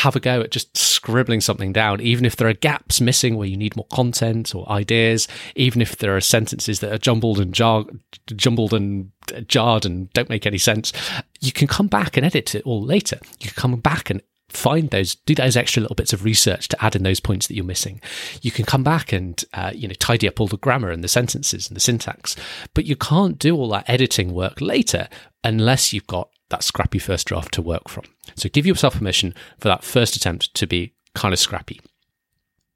have 0.02 0.16
a 0.16 0.20
go 0.20 0.42
at 0.42 0.52
just 0.52 0.76
scribbling 0.76 1.42
something 1.42 1.72
down, 1.72 2.02
even 2.02 2.26
if 2.26 2.36
there 2.36 2.48
are 2.48 2.54
gaps 2.54 3.02
missing 3.02 3.36
where 3.36 3.48
you 3.48 3.58
need 3.58 3.76
more 3.76 3.88
content 3.92 4.54
or 4.56 4.70
ideas, 4.70 5.28
even 5.56 5.82
if 5.82 5.98
there 5.98 6.16
are 6.16 6.22
sentences 6.22 6.80
that 6.80 6.92
are 6.92 6.98
jumbled 6.98 7.40
and 7.40 7.54
jar- 7.54 7.86
jumbled 8.28 8.74
and 8.74 9.12
jarred 9.48 9.86
and 9.86 10.12
don't 10.14 10.30
make 10.30 10.46
any 10.46 10.58
sense. 10.58 10.92
You 11.40 11.52
can 11.52 11.68
come 11.68 11.88
back 11.88 12.18
and 12.18 12.26
edit 12.26 12.56
it 12.56 12.66
all 12.66 12.82
later. 12.82 13.20
You 13.40 13.50
can 13.50 13.56
come 13.56 13.80
back 13.80 14.10
and 14.10 14.22
find 14.50 14.90
those, 14.90 15.16
do 15.16 15.34
those 15.34 15.56
extra 15.56 15.82
little 15.82 15.96
bits 15.96 16.14
of 16.14 16.24
research 16.24 16.68
to 16.68 16.84
add 16.84 16.96
in 16.96 17.04
those 17.04 17.20
points 17.20 17.48
that 17.48 17.56
you're 17.56 17.64
missing. 17.64 18.02
You 18.42 18.52
can 18.52 18.66
come 18.66 18.84
back 18.84 19.14
and 19.14 19.44
uh, 19.54 19.72
you 19.74 19.88
know 19.88 19.94
tidy 19.94 20.28
up 20.28 20.42
all 20.42 20.48
the 20.48 20.58
grammar 20.58 20.90
and 20.90 21.04
the 21.04 21.08
sentences 21.08 21.68
and 21.68 21.76
the 21.76 21.82
syntax, 21.82 22.36
but 22.74 22.86
you 22.86 22.96
can't 22.96 23.40
do 23.40 23.56
all 23.56 23.70
that 23.70 23.90
editing 23.90 24.34
work 24.34 24.60
later 24.62 25.08
unless 25.44 25.94
you've 25.94 26.08
got 26.08 26.30
that 26.52 26.64
scrappy 26.64 27.00
first 27.00 27.28
draft 27.28 27.54
to 27.56 27.62
work 27.62 27.90
from. 27.90 28.04
So 28.36 28.50
give 28.50 28.66
yourself 28.66 28.98
permission 28.98 29.34
for 29.60 29.68
that 29.68 29.84
first 29.84 30.16
attempt 30.16 30.54
to 30.54 30.68
be 30.68 30.94
kind 31.16 31.34
of 31.34 31.40
scrappy. 31.40 31.82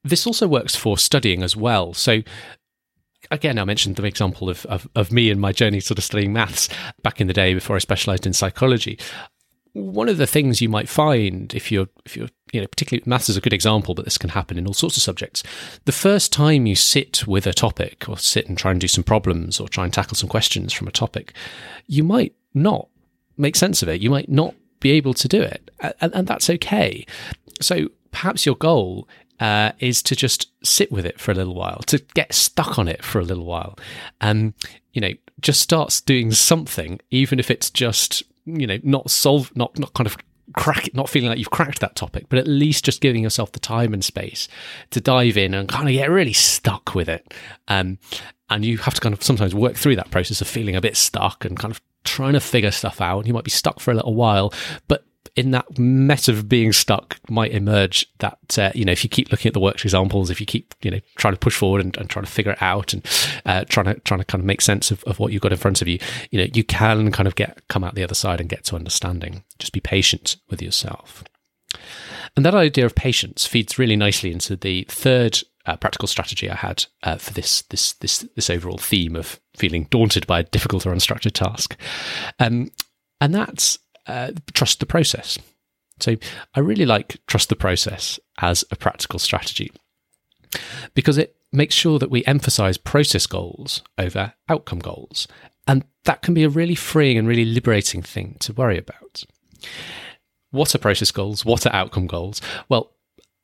This 0.04 0.28
also 0.28 0.48
works 0.48 0.76
for 0.76 0.98
studying 0.98 1.44
as 1.44 1.56
well. 1.56 1.94
So 1.94 2.22
again, 3.32 3.58
I 3.58 3.66
mentioned 3.66 3.96
the 3.96 4.06
example 4.06 4.50
of, 4.50 4.66
of, 4.68 4.88
of, 4.96 5.12
me 5.12 5.30
and 5.30 5.42
my 5.42 5.52
journey 5.52 5.80
sort 5.80 5.98
of 5.98 6.04
studying 6.04 6.34
maths 6.34 6.70
back 7.02 7.20
in 7.20 7.28
the 7.28 7.34
day 7.34 7.54
before 7.54 7.76
I 7.76 7.80
specialized 7.80 8.26
in 8.26 8.34
psychology. 8.34 9.00
One 9.74 10.08
of 10.08 10.18
the 10.18 10.28
things 10.28 10.62
you 10.62 10.70
might 10.70 10.88
find 10.88 11.54
if 11.54 11.72
you're, 11.72 11.88
if 12.06 12.16
you're, 12.16 12.30
you 12.54 12.62
know, 12.62 12.68
particularly 12.68 13.04
maths 13.06 13.30
is 13.30 13.36
a 13.36 13.42
good 13.42 13.52
example, 13.52 13.94
but 13.94 14.06
this 14.06 14.18
can 14.18 14.30
happen 14.30 14.58
in 14.58 14.68
all 14.68 14.74
sorts 14.74 14.96
of 14.96 15.04
subjects. 15.04 15.44
The 15.84 15.92
first 15.92 16.32
time 16.32 16.66
you 16.66 16.76
sit 16.76 17.28
with 17.28 17.46
a 17.46 17.54
topic 17.54 18.08
or 18.08 18.18
sit 18.18 18.48
and 18.48 18.58
try 18.58 18.72
and 18.72 18.80
do 18.80 18.88
some 18.88 19.04
problems 19.04 19.60
or 19.60 19.68
try 19.68 19.84
and 19.84 19.92
tackle 19.92 20.16
some 20.16 20.30
questions 20.30 20.72
from 20.72 20.88
a 20.88 20.92
topic, 20.92 21.34
you 21.88 22.04
might 22.04 22.34
not 22.54 22.88
make 23.38 23.56
sense 23.56 23.82
of 23.82 23.90
it. 23.90 24.02
You 24.02 24.10
might 24.10 24.30
not 24.30 24.56
be 24.80 24.92
able 24.92 25.14
to 25.16 25.28
do 25.28 25.42
it, 25.42 25.72
and, 26.02 26.14
and 26.14 26.28
that's 26.28 26.50
okay. 26.50 27.06
So 27.62 27.90
perhaps 28.12 28.46
your 28.46 28.56
goal 28.56 29.08
uh, 29.40 29.72
is 29.80 30.02
to 30.04 30.16
just 30.16 30.52
sit 30.64 30.92
with 30.92 31.06
it 31.06 31.20
for 31.20 31.32
a 31.32 31.36
little 31.36 31.56
while, 31.56 31.80
to 31.88 32.00
get 32.14 32.34
stuck 32.34 32.80
on 32.80 32.88
it 32.88 33.04
for 33.04 33.20
a 33.20 33.24
little 33.24 33.46
while, 33.46 33.78
and 34.22 34.54
you 34.94 35.02
know, 35.02 35.12
just 35.42 35.62
starts 35.62 36.02
doing 36.02 36.32
something, 36.32 37.00
even 37.12 37.40
if 37.40 37.52
it's 37.52 37.70
just 37.70 38.24
you 38.46 38.68
know 38.68 38.80
not 38.84 39.10
solve, 39.10 39.56
not 39.56 39.78
not 39.78 39.94
kind 39.94 40.08
of 40.08 40.18
crack 40.54 40.94
not 40.94 41.10
feeling 41.10 41.30
like 41.30 41.40
you've 41.40 41.50
cracked 41.50 41.80
that 41.80 41.96
topic, 41.96 42.26
but 42.30 42.40
at 42.40 42.48
least 42.48 42.86
just 42.86 43.02
giving 43.02 43.24
yourself 43.24 43.52
the 43.52 43.60
time 43.60 43.94
and 43.94 44.04
space 44.04 44.48
to 44.92 45.02
dive 45.02 45.38
in 45.38 45.54
and 45.54 45.70
kind 45.70 45.88
of 45.88 45.94
get 45.94 46.10
really 46.10 46.34
stuck 46.34 46.96
with 46.96 47.10
it. 47.10 47.34
Um, 47.68 47.98
and 48.50 48.64
you 48.64 48.78
have 48.78 48.94
to 48.94 49.02
kind 49.02 49.14
of 49.14 49.24
sometimes 49.24 49.56
work 49.56 49.76
through 49.76 49.96
that 49.96 50.12
process 50.12 50.42
of 50.42 50.48
feeling 50.48 50.76
a 50.76 50.82
bit 50.82 50.96
stuck 50.96 51.46
and 51.46 51.58
kind 51.58 51.72
of 51.72 51.82
trying 52.06 52.34
to 52.34 52.40
figure 52.40 52.72
stuff 52.72 53.02
out. 53.02 53.28
You 53.28 53.34
might 53.34 53.44
be 53.44 53.52
stuck 53.52 53.80
for 53.80 53.92
a 53.92 53.96
little 53.96 54.16
while, 54.16 54.54
but 54.88 55.06
in 55.36 55.52
that 55.52 55.78
mess 55.78 56.28
of 56.28 56.48
being 56.48 56.72
stuck 56.72 57.20
might 57.30 57.52
emerge 57.52 58.08
that 58.20 58.58
uh, 58.58 58.72
you 58.74 58.86
know 58.86 58.92
if 58.92 59.04
you 59.04 59.10
keep 59.10 59.32
looking 59.32 59.50
at 59.50 59.54
the 59.54 59.60
works 59.60 59.84
examples 59.84 60.30
if 60.30 60.40
you 60.40 60.46
keep 60.46 60.74
you 60.82 60.90
know 60.90 61.00
trying 61.18 61.34
to 61.34 61.40
push 61.40 61.56
forward 61.56 61.82
and, 61.82 61.98
and 61.98 62.10
trying 62.10 62.26
to 62.26 62.32
figure 62.32 62.54
it 62.54 62.62
out 62.62 62.94
and 62.94 63.06
uh, 63.46 63.66
trying 63.66 63.86
to 63.86 64.00
trying 64.02 64.20
to 64.20 64.26
kind 64.26 64.42
of 64.42 64.46
make 64.46 64.62
sense 64.62 64.92
of, 64.92 65.04
of 65.04 65.20
what 65.20 65.32
you've 65.32 65.42
got 65.42 65.52
in 65.52 65.58
front 65.58 65.82
of 65.82 65.88
you 65.88 66.00
you 66.32 66.40
know 66.40 66.48
you 66.54 66.64
can 66.64 67.12
kind 67.12 67.28
of 67.28 67.36
get 67.36 67.62
come 67.68 67.84
out 67.84 67.96
the 67.96 68.04
other 68.04 68.16
side 68.16 68.40
and 68.40 68.50
get 68.50 68.64
to 68.64 68.76
understanding 68.76 69.44
just 69.60 69.74
be 69.74 69.80
patient 69.80 70.38
with 70.50 70.62
yourself 70.62 71.24
and 72.36 72.46
that 72.46 72.56
idea 72.56 72.86
of 72.86 72.96
patience 72.96 73.46
feeds 73.46 73.78
really 73.78 73.96
nicely 73.96 74.32
into 74.32 74.56
the 74.56 74.86
third 74.90 75.40
uh, 75.66 75.76
practical 75.78 76.08
strategy 76.08 76.50
I 76.50 76.56
had 76.56 76.86
uh, 77.04 77.18
for 77.18 77.34
this 77.34 77.64
this 77.64 77.94
this 77.94 78.20
this 78.36 78.50
overall 78.50 78.78
theme 78.78 79.16
of 79.16 79.40
feeling 79.56 79.88
daunted 79.90 80.28
by 80.28 80.40
a 80.40 80.44
difficult 80.44 80.86
or 80.86 80.94
unstructured 80.94 81.34
task, 81.34 81.76
um, 82.40 82.70
and 83.20 83.34
that's 83.34 83.80
uh, 84.08 84.32
trust 84.54 84.80
the 84.80 84.86
process. 84.86 85.38
So 86.00 86.16
I 86.54 86.60
really 86.60 86.86
like 86.86 87.18
trust 87.28 87.50
the 87.50 87.56
process 87.56 88.20
as 88.40 88.66
a 88.70 88.76
practical 88.76 89.18
strategy 89.18 89.72
because 90.94 91.18
it 91.18 91.38
makes 91.52 91.74
sure 91.74 92.00
that 92.00 92.12
we 92.12 92.26
emphasize 92.26 92.78
process 92.78 93.26
goals 93.26 93.82
over 93.98 94.34
outcome 94.50 94.80
goals, 94.80 95.28
and 95.68 95.86
that 96.04 96.22
can 96.22 96.34
be 96.34 96.44
a 96.44 96.50
really 96.50 96.76
freeing 96.76 97.18
and 97.18 97.28
really 97.28 97.46
liberating 97.46 98.02
thing 98.02 98.38
to 98.42 98.54
worry 98.54 98.78
about. 98.78 99.24
What 100.52 100.74
are 100.76 100.80
process 100.80 101.12
goals? 101.12 101.44
What 101.44 101.66
are 101.66 101.74
outcome 101.74 102.08
goals? 102.08 102.42
Well, 102.70 102.95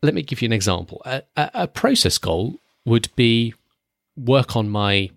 let 0.01 0.13
me 0.13 0.22
give 0.22 0.41
you 0.41 0.48
an 0.48 0.53
example. 0.53 1.01
A, 1.05 1.24
a, 1.36 1.67
process 1.67 2.17
goal 2.17 2.60
would 2.86 3.10
be 3.15 3.53
work 4.15 4.55
on 4.55 4.70
my 4.70 5.10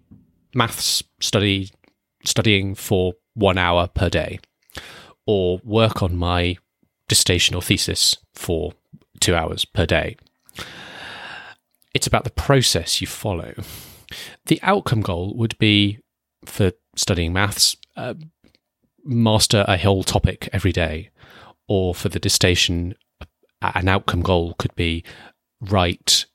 maths 0.54 1.02
study 1.20 1.70
studying 2.24 2.74
for 2.74 3.14
one 3.34 3.58
hour 3.58 3.88
per 3.88 4.08
day, 4.08 4.38
or 5.26 5.60
work 5.64 6.02
on 6.02 6.16
my 6.16 6.56
dissertation 7.08 7.54
or 7.54 7.62
thesis 7.62 8.16
for 8.34 8.72
two 9.20 9.34
hours 9.34 9.64
per 9.64 9.86
day. 9.86 10.16
It's 11.94 12.06
about 12.06 12.24
the 12.24 12.30
process 12.30 13.00
you 13.00 13.06
follow. 13.06 13.54
The 14.46 14.60
outcome 14.62 15.00
goal 15.00 15.34
would 15.36 15.56
be 15.58 15.98
for 16.44 16.72
studying 16.96 17.32
maths, 17.32 17.76
uh, 17.96 18.14
master 19.04 19.64
a 19.66 19.78
whole 19.78 20.02
topic 20.02 20.48
every 20.52 20.72
day, 20.72 21.10
or 21.68 21.94
for 21.94 22.08
the 22.08 22.18
dissertation, 22.18 22.94
an 23.74 23.88
outcome 23.88 24.22
goal 24.22 24.54
could 24.58 24.74
be 24.74 25.04
write 25.60 26.26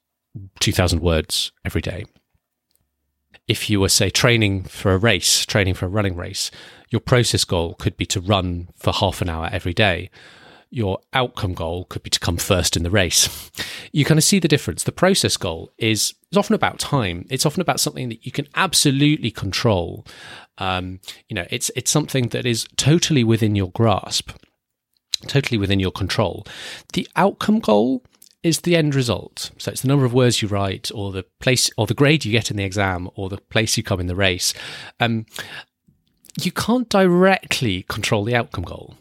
2,000 0.59 1.01
words 1.01 1.51
every 1.65 1.81
day. 1.81 2.05
If 3.47 3.69
you 3.69 3.79
were, 3.79 3.89
say, 3.89 4.09
training 4.09 4.63
for 4.63 4.93
a 4.93 4.97
race, 4.97 5.45
training 5.45 5.73
for 5.73 5.85
a 5.85 5.89
running 5.89 6.15
race, 6.15 6.51
your 6.89 6.99
process 6.99 7.43
goal 7.43 7.73
could 7.75 7.97
be 7.97 8.05
to 8.07 8.21
run 8.21 8.69
for 8.75 8.93
half 8.93 9.21
an 9.21 9.29
hour 9.29 9.49
every 9.51 9.73
day. 9.73 10.09
Your 10.71 10.99
outcome 11.13 11.53
goal 11.53 11.85
could 11.85 12.03
be 12.03 12.11
to 12.11 12.19
come 12.19 12.37
first 12.37 12.77
in 12.77 12.83
the 12.83 12.91
race. 12.91 13.49
You 13.91 14.05
kind 14.05 14.19
of 14.19 14.23
see 14.23 14.37
the 14.37 14.47
difference. 14.47 14.83
The 14.83 14.91
process 14.91 15.35
goal 15.35 15.71
is, 15.79 16.13
is 16.31 16.37
often 16.37 16.53
about 16.53 16.77
time. 16.77 17.25
It's 17.31 17.43
often 17.43 17.59
about 17.59 17.79
something 17.79 18.07
that 18.09 18.23
you 18.23 18.31
can 18.31 18.47
absolutely 18.53 19.31
control. 19.31 20.05
Um, 20.59 20.99
you 21.27 21.33
know, 21.33 21.47
it's 21.49 21.71
it's 21.75 21.89
something 21.89 22.27
that 22.27 22.45
is 22.45 22.67
totally 22.77 23.23
within 23.23 23.55
your 23.55 23.71
grasp, 23.71 24.29
totally 25.27 25.57
within 25.57 25.79
your 25.79 25.91
control. 25.91 26.45
The 26.93 27.07
outcome 27.15 27.59
goal 27.59 28.03
is 28.41 28.61
the 28.61 28.75
end 28.75 28.95
result. 28.95 29.51
So 29.57 29.71
it's 29.71 29.81
the 29.81 29.87
number 29.87 30.05
of 30.05 30.13
words 30.13 30.41
you 30.41 30.47
write, 30.47 30.91
or 30.93 31.11
the 31.11 31.23
place, 31.39 31.69
or 31.77 31.87
the 31.87 31.93
grade 31.93 32.25
you 32.25 32.31
get 32.31 32.49
in 32.49 32.57
the 32.57 32.63
exam, 32.63 33.09
or 33.15 33.29
the 33.29 33.37
place 33.37 33.77
you 33.77 33.83
come 33.83 33.99
in 33.99 34.07
the 34.07 34.15
race. 34.15 34.53
Um, 34.99 35.25
you 36.39 36.51
can't 36.51 36.89
directly 36.89 37.83
control 37.89 38.23
the 38.23 38.35
outcome 38.35 38.63
goal, 38.63 38.95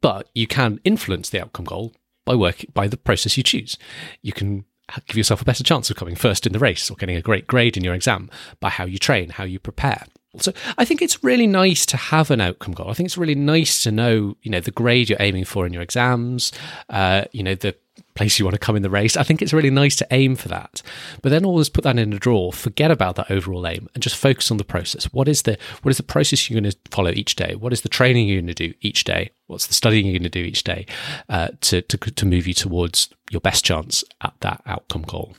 but 0.00 0.28
you 0.34 0.46
can 0.46 0.80
influence 0.84 1.30
the 1.30 1.40
outcome 1.40 1.64
goal 1.64 1.92
by 2.24 2.34
work 2.34 2.64
by 2.74 2.88
the 2.88 2.96
process 2.96 3.36
you 3.36 3.42
choose. 3.42 3.78
You 4.22 4.32
can 4.32 4.64
give 5.06 5.16
yourself 5.16 5.42
a 5.42 5.44
better 5.44 5.64
chance 5.64 5.90
of 5.90 5.96
coming 5.96 6.16
first 6.16 6.46
in 6.46 6.52
the 6.52 6.58
race 6.58 6.90
or 6.90 6.96
getting 6.96 7.16
a 7.16 7.22
great 7.22 7.46
grade 7.46 7.76
in 7.76 7.84
your 7.84 7.94
exam 7.94 8.30
by 8.60 8.70
how 8.70 8.84
you 8.84 8.98
train, 8.98 9.30
how 9.30 9.44
you 9.44 9.58
prepare. 9.58 10.06
So 10.40 10.52
I 10.78 10.84
think 10.84 11.02
it's 11.02 11.22
really 11.22 11.46
nice 11.46 11.86
to 11.86 11.96
have 11.96 12.30
an 12.30 12.40
outcome 12.40 12.74
goal. 12.74 12.90
I 12.90 12.94
think 12.94 13.06
it's 13.06 13.18
really 13.18 13.34
nice 13.34 13.82
to 13.84 13.92
know, 13.92 14.36
you 14.42 14.50
know, 14.50 14.60
the 14.60 14.70
grade 14.70 15.08
you're 15.08 15.20
aiming 15.20 15.44
for 15.44 15.66
in 15.66 15.72
your 15.72 15.82
exams, 15.82 16.52
uh, 16.90 17.24
you 17.32 17.42
know, 17.42 17.54
the 17.54 17.74
place 18.14 18.38
you 18.38 18.44
want 18.44 18.54
to 18.54 18.58
come 18.58 18.76
in 18.76 18.82
the 18.82 18.90
race. 18.90 19.16
I 19.16 19.22
think 19.22 19.40
it's 19.40 19.52
really 19.52 19.70
nice 19.70 19.94
to 19.96 20.06
aim 20.10 20.36
for 20.36 20.48
that. 20.48 20.82
But 21.22 21.28
then 21.28 21.44
always 21.44 21.68
put 21.68 21.84
that 21.84 21.98
in 21.98 22.12
a 22.12 22.18
drawer, 22.18 22.52
forget 22.52 22.90
about 22.90 23.16
that 23.16 23.30
overall 23.30 23.66
aim 23.66 23.88
and 23.94 24.02
just 24.02 24.16
focus 24.16 24.50
on 24.50 24.56
the 24.56 24.64
process. 24.64 25.04
What 25.12 25.28
is 25.28 25.42
the 25.42 25.58
what 25.82 25.90
is 25.90 25.96
the 25.96 26.02
process 26.02 26.48
you're 26.48 26.60
going 26.60 26.70
to 26.70 26.78
follow 26.90 27.10
each 27.10 27.36
day? 27.36 27.54
What 27.54 27.72
is 27.72 27.82
the 27.82 27.88
training 27.88 28.26
you're 28.26 28.40
going 28.40 28.54
to 28.54 28.54
do 28.54 28.74
each 28.80 29.04
day? 29.04 29.30
What's 29.46 29.66
the 29.66 29.74
studying 29.74 30.06
you're 30.06 30.18
going 30.18 30.24
to 30.24 30.28
do 30.28 30.40
each 30.40 30.64
day 30.64 30.86
uh, 31.28 31.48
to, 31.62 31.82
to 31.82 31.96
to 31.98 32.26
move 32.26 32.46
you 32.46 32.54
towards 32.54 33.10
your 33.30 33.40
best 33.40 33.64
chance 33.64 34.02
at 34.20 34.34
that 34.40 34.62
outcome 34.66 35.02
goal? 35.02 35.36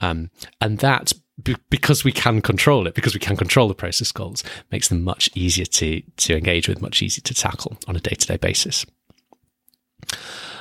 Um, 0.00 0.30
and 0.60 0.78
that 0.78 1.12
because 1.70 2.04
we 2.04 2.12
can 2.12 2.40
control 2.40 2.86
it, 2.86 2.94
because 2.94 3.14
we 3.14 3.20
can 3.20 3.36
control 3.36 3.68
the 3.68 3.74
process 3.74 4.12
goals, 4.12 4.42
makes 4.70 4.88
them 4.88 5.02
much 5.02 5.30
easier 5.34 5.66
to 5.66 6.02
to 6.16 6.36
engage 6.36 6.68
with, 6.68 6.82
much 6.82 7.02
easier 7.02 7.22
to 7.22 7.34
tackle 7.34 7.78
on 7.86 7.96
a 7.96 8.00
day 8.00 8.14
to 8.14 8.26
day 8.26 8.36
basis. 8.36 8.84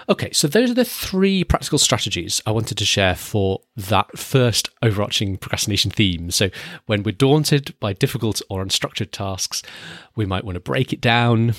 Okay, 0.10 0.32
so 0.32 0.48
those 0.48 0.72
are 0.72 0.76
the 0.76 0.86
three 0.86 1.44
practical 1.44 1.78
strategies 1.78 2.42
I 2.46 2.52
wanted 2.52 2.78
to 2.78 2.86
share 2.86 3.14
for 3.14 3.60
that 3.76 4.18
first 4.18 4.70
overarching 4.82 5.38
procrastination 5.38 5.92
theme. 5.92 6.32
So, 6.32 6.50
when 6.86 7.04
we're 7.04 7.12
daunted 7.12 7.78
by 7.82 7.92
difficult 7.92 8.42
or 8.50 8.64
unstructured 8.64 9.12
tasks, 9.12 9.64
we 10.16 10.26
might 10.26 10.46
want 10.46 10.56
to 10.56 10.62
break 10.62 10.94
it 10.94 11.02
down, 11.02 11.56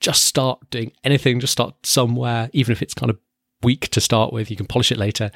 just 0.00 0.24
start 0.24 0.68
doing 0.68 0.92
anything, 1.02 1.40
just 1.40 1.54
start 1.54 1.74
somewhere, 1.86 2.50
even 2.52 2.72
if 2.72 2.82
it's 2.82 2.94
kind 2.94 3.08
of 3.08 3.18
weak 3.62 3.88
to 3.88 4.00
start 4.00 4.32
with, 4.32 4.50
you 4.50 4.56
can 4.56 4.66
polish 4.66 4.92
it 4.92 4.98
later. 4.98 5.30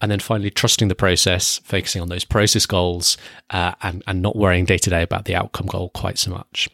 And 0.00 0.10
then 0.10 0.20
finally, 0.20 0.50
trusting 0.50 0.88
the 0.88 0.94
process, 0.94 1.58
focusing 1.64 2.02
on 2.02 2.08
those 2.08 2.24
process 2.24 2.66
goals, 2.66 3.16
uh, 3.50 3.72
and, 3.82 4.02
and 4.06 4.22
not 4.22 4.36
worrying 4.36 4.64
day 4.64 4.78
to 4.78 4.90
day 4.90 5.02
about 5.02 5.24
the 5.24 5.34
outcome 5.34 5.66
goal 5.66 5.90
quite 5.90 6.18
so 6.18 6.30
much. 6.30 6.68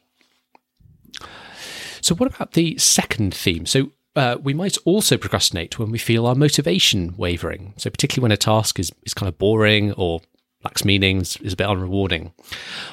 So, 2.00 2.14
what 2.14 2.34
about 2.34 2.52
the 2.52 2.76
second 2.78 3.34
theme? 3.34 3.66
So, 3.66 3.92
uh, 4.16 4.36
we 4.42 4.54
might 4.54 4.76
also 4.84 5.16
procrastinate 5.16 5.78
when 5.78 5.90
we 5.90 5.98
feel 5.98 6.26
our 6.26 6.34
motivation 6.34 7.14
wavering. 7.16 7.74
So, 7.76 7.90
particularly 7.90 8.24
when 8.24 8.32
a 8.32 8.36
task 8.36 8.78
is, 8.80 8.90
is 9.04 9.14
kind 9.14 9.28
of 9.28 9.38
boring 9.38 9.92
or 9.92 10.20
lacks 10.64 10.84
meanings, 10.84 11.36
is 11.38 11.52
a 11.52 11.56
bit 11.56 11.66
unrewarding. 11.66 12.32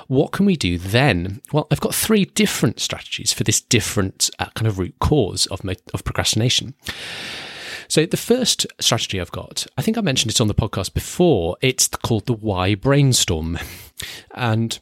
What 0.08 0.32
can 0.32 0.46
we 0.46 0.56
do 0.56 0.78
then? 0.78 1.42
Well, 1.52 1.68
I've 1.72 1.82
got 1.82 1.96
three 1.96 2.26
different 2.26 2.80
strategies 2.80 3.34
for 3.34 3.44
this 3.44 3.60
different 3.60 4.30
uh, 4.40 4.46
kind 4.56 4.68
of 4.68 4.80
root 4.80 4.96
cause 5.00 5.48
of, 5.48 5.64
mo- 5.64 5.74
of 5.94 6.04
procrastination. 6.04 6.76
So, 7.88 8.06
the 8.06 8.18
first 8.18 8.68
strategy 8.80 9.20
I've 9.20 9.32
got, 9.32 9.66
I 9.78 9.82
think 9.82 9.98
I 9.98 10.02
mentioned 10.02 10.32
it 10.32 10.42
on 10.42 10.48
the 10.48 10.54
podcast 10.54 10.94
before, 10.94 11.58
it's 11.62 11.88
called 11.88 12.26
the 12.26 12.34
why 12.34 12.76
brainstorm. 12.76 13.60
And 14.36 14.78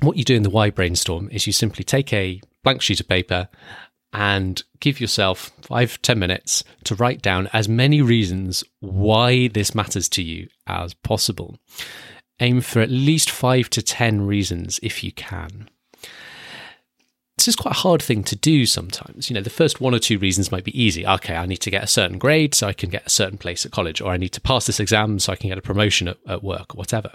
what 0.00 0.16
you 0.16 0.24
do 0.24 0.34
in 0.34 0.42
the 0.42 0.50
why 0.50 0.70
brainstorm 0.70 1.28
is 1.30 1.46
you 1.46 1.52
simply 1.52 1.84
take 1.84 2.12
a 2.12 2.40
blank 2.64 2.82
sheet 2.82 2.98
of 2.98 3.06
paper 3.06 3.48
and 4.12 4.62
give 4.80 5.00
yourself 5.00 5.52
five, 5.60 6.00
ten 6.02 6.18
minutes 6.18 6.64
to 6.84 6.96
write 6.96 7.22
down 7.22 7.48
as 7.52 7.68
many 7.68 8.02
reasons 8.02 8.64
why 8.80 9.48
this 9.48 9.74
matters 9.74 10.08
to 10.10 10.22
you 10.22 10.48
as 10.66 10.94
possible. 10.94 11.56
Aim 12.40 12.60
for 12.60 12.80
at 12.80 12.90
least 12.90 13.30
five 13.30 13.70
to 13.70 13.82
10 13.82 14.26
reasons 14.26 14.80
if 14.82 15.04
you 15.04 15.12
can. 15.12 15.68
This 17.42 17.48
is 17.48 17.56
quite 17.56 17.74
a 17.74 17.78
hard 17.78 18.00
thing 18.00 18.22
to 18.22 18.36
do 18.36 18.66
sometimes. 18.66 19.28
You 19.28 19.34
know, 19.34 19.40
the 19.40 19.50
first 19.50 19.80
one 19.80 19.96
or 19.96 19.98
two 19.98 20.16
reasons 20.16 20.52
might 20.52 20.62
be 20.62 20.80
easy. 20.80 21.04
Okay, 21.04 21.34
I 21.34 21.44
need 21.44 21.56
to 21.56 21.72
get 21.72 21.82
a 21.82 21.88
certain 21.88 22.16
grade 22.16 22.54
so 22.54 22.68
I 22.68 22.72
can 22.72 22.88
get 22.88 23.04
a 23.04 23.10
certain 23.10 23.36
place 23.36 23.66
at 23.66 23.72
college, 23.72 24.00
or 24.00 24.12
I 24.12 24.16
need 24.16 24.28
to 24.34 24.40
pass 24.40 24.66
this 24.66 24.78
exam 24.78 25.18
so 25.18 25.32
I 25.32 25.36
can 25.36 25.48
get 25.48 25.58
a 25.58 25.62
promotion 25.62 26.06
at, 26.06 26.18
at 26.28 26.44
work, 26.44 26.72
or 26.72 26.78
whatever. 26.78 27.10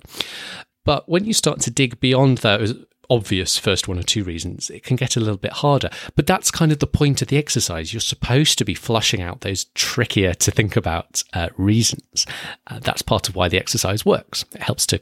But 0.84 1.08
when 1.08 1.24
you 1.24 1.32
start 1.32 1.62
to 1.62 1.72
dig 1.72 2.02
beyond 2.02 2.40
those 2.40 2.74
obvious 3.10 3.58
first 3.58 3.88
one 3.88 3.98
or 3.98 4.04
two 4.04 4.24
reasons, 4.24 4.70
it 4.70 4.84
can 4.84 4.96
get 4.96 5.16
a 5.16 5.20
little 5.20 5.38
bit 5.38 5.54
harder. 5.54 5.90
But 6.16 6.28
that's 6.28 6.52
kind 6.52 6.72
of 6.72 6.80
the 6.80 6.88
point 6.88 7.22
of 7.22 7.28
the 7.28 7.38
exercise. 7.38 7.94
You're 7.94 8.02
supposed 8.02 8.58
to 8.58 8.66
be 8.66 8.74
flushing 8.74 9.22
out 9.22 9.42
those 9.42 9.66
trickier 9.76 10.34
to 10.34 10.52
think 10.52 10.76
about 10.76 11.24
uh, 11.34 11.50
reasons. 11.58 12.26
Uh, 12.68 12.80
that's 12.80 13.02
part 13.02 13.30
of 13.30 13.36
why 13.36 13.48
the 13.48 13.58
exercise 13.58 14.06
works. 14.06 14.46
It 14.54 14.62
helps 14.62 14.86
to, 14.88 15.02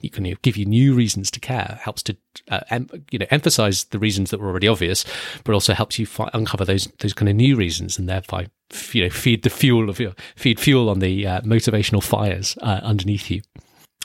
you 0.00 0.10
can 0.10 0.36
give 0.42 0.56
you 0.56 0.66
new 0.66 0.94
reasons 0.94 1.30
to 1.32 1.40
care. 1.40 1.76
It 1.78 1.82
helps 1.82 2.02
to 2.04 2.16
uh, 2.50 2.60
em- 2.70 2.88
you 3.10 3.18
know 3.18 3.26
emphasize 3.30 3.84
the 3.84 3.98
reasons 3.98 4.30
that 4.30 4.40
were 4.40 4.48
already 4.48 4.68
obvious, 4.68 5.04
but 5.44 5.52
also 5.52 5.74
helps 5.74 5.98
you 5.98 6.06
fi- 6.06 6.30
uncover 6.34 6.64
those 6.64 6.86
those 7.00 7.14
kind 7.14 7.28
of 7.28 7.36
new 7.36 7.56
reasons 7.56 7.98
and 7.98 8.08
thereby 8.08 8.48
you 8.92 9.04
know 9.04 9.10
feed 9.10 9.42
the 9.42 9.50
fuel 9.50 9.88
of 9.88 10.00
your 10.00 10.14
feed 10.34 10.60
fuel 10.60 10.88
on 10.88 10.98
the 10.98 11.26
uh, 11.26 11.40
motivational 11.42 12.02
fires 12.02 12.56
uh, 12.62 12.80
underneath 12.82 13.30
you. 13.30 13.42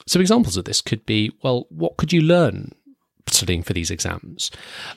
Some 0.07 0.21
examples 0.21 0.57
of 0.57 0.65
this 0.65 0.81
could 0.81 1.05
be 1.05 1.31
well, 1.43 1.67
what 1.69 1.97
could 1.97 2.11
you 2.11 2.21
learn 2.21 2.71
studying 3.27 3.63
for 3.63 3.73
these 3.73 3.91
exams? 3.91 4.51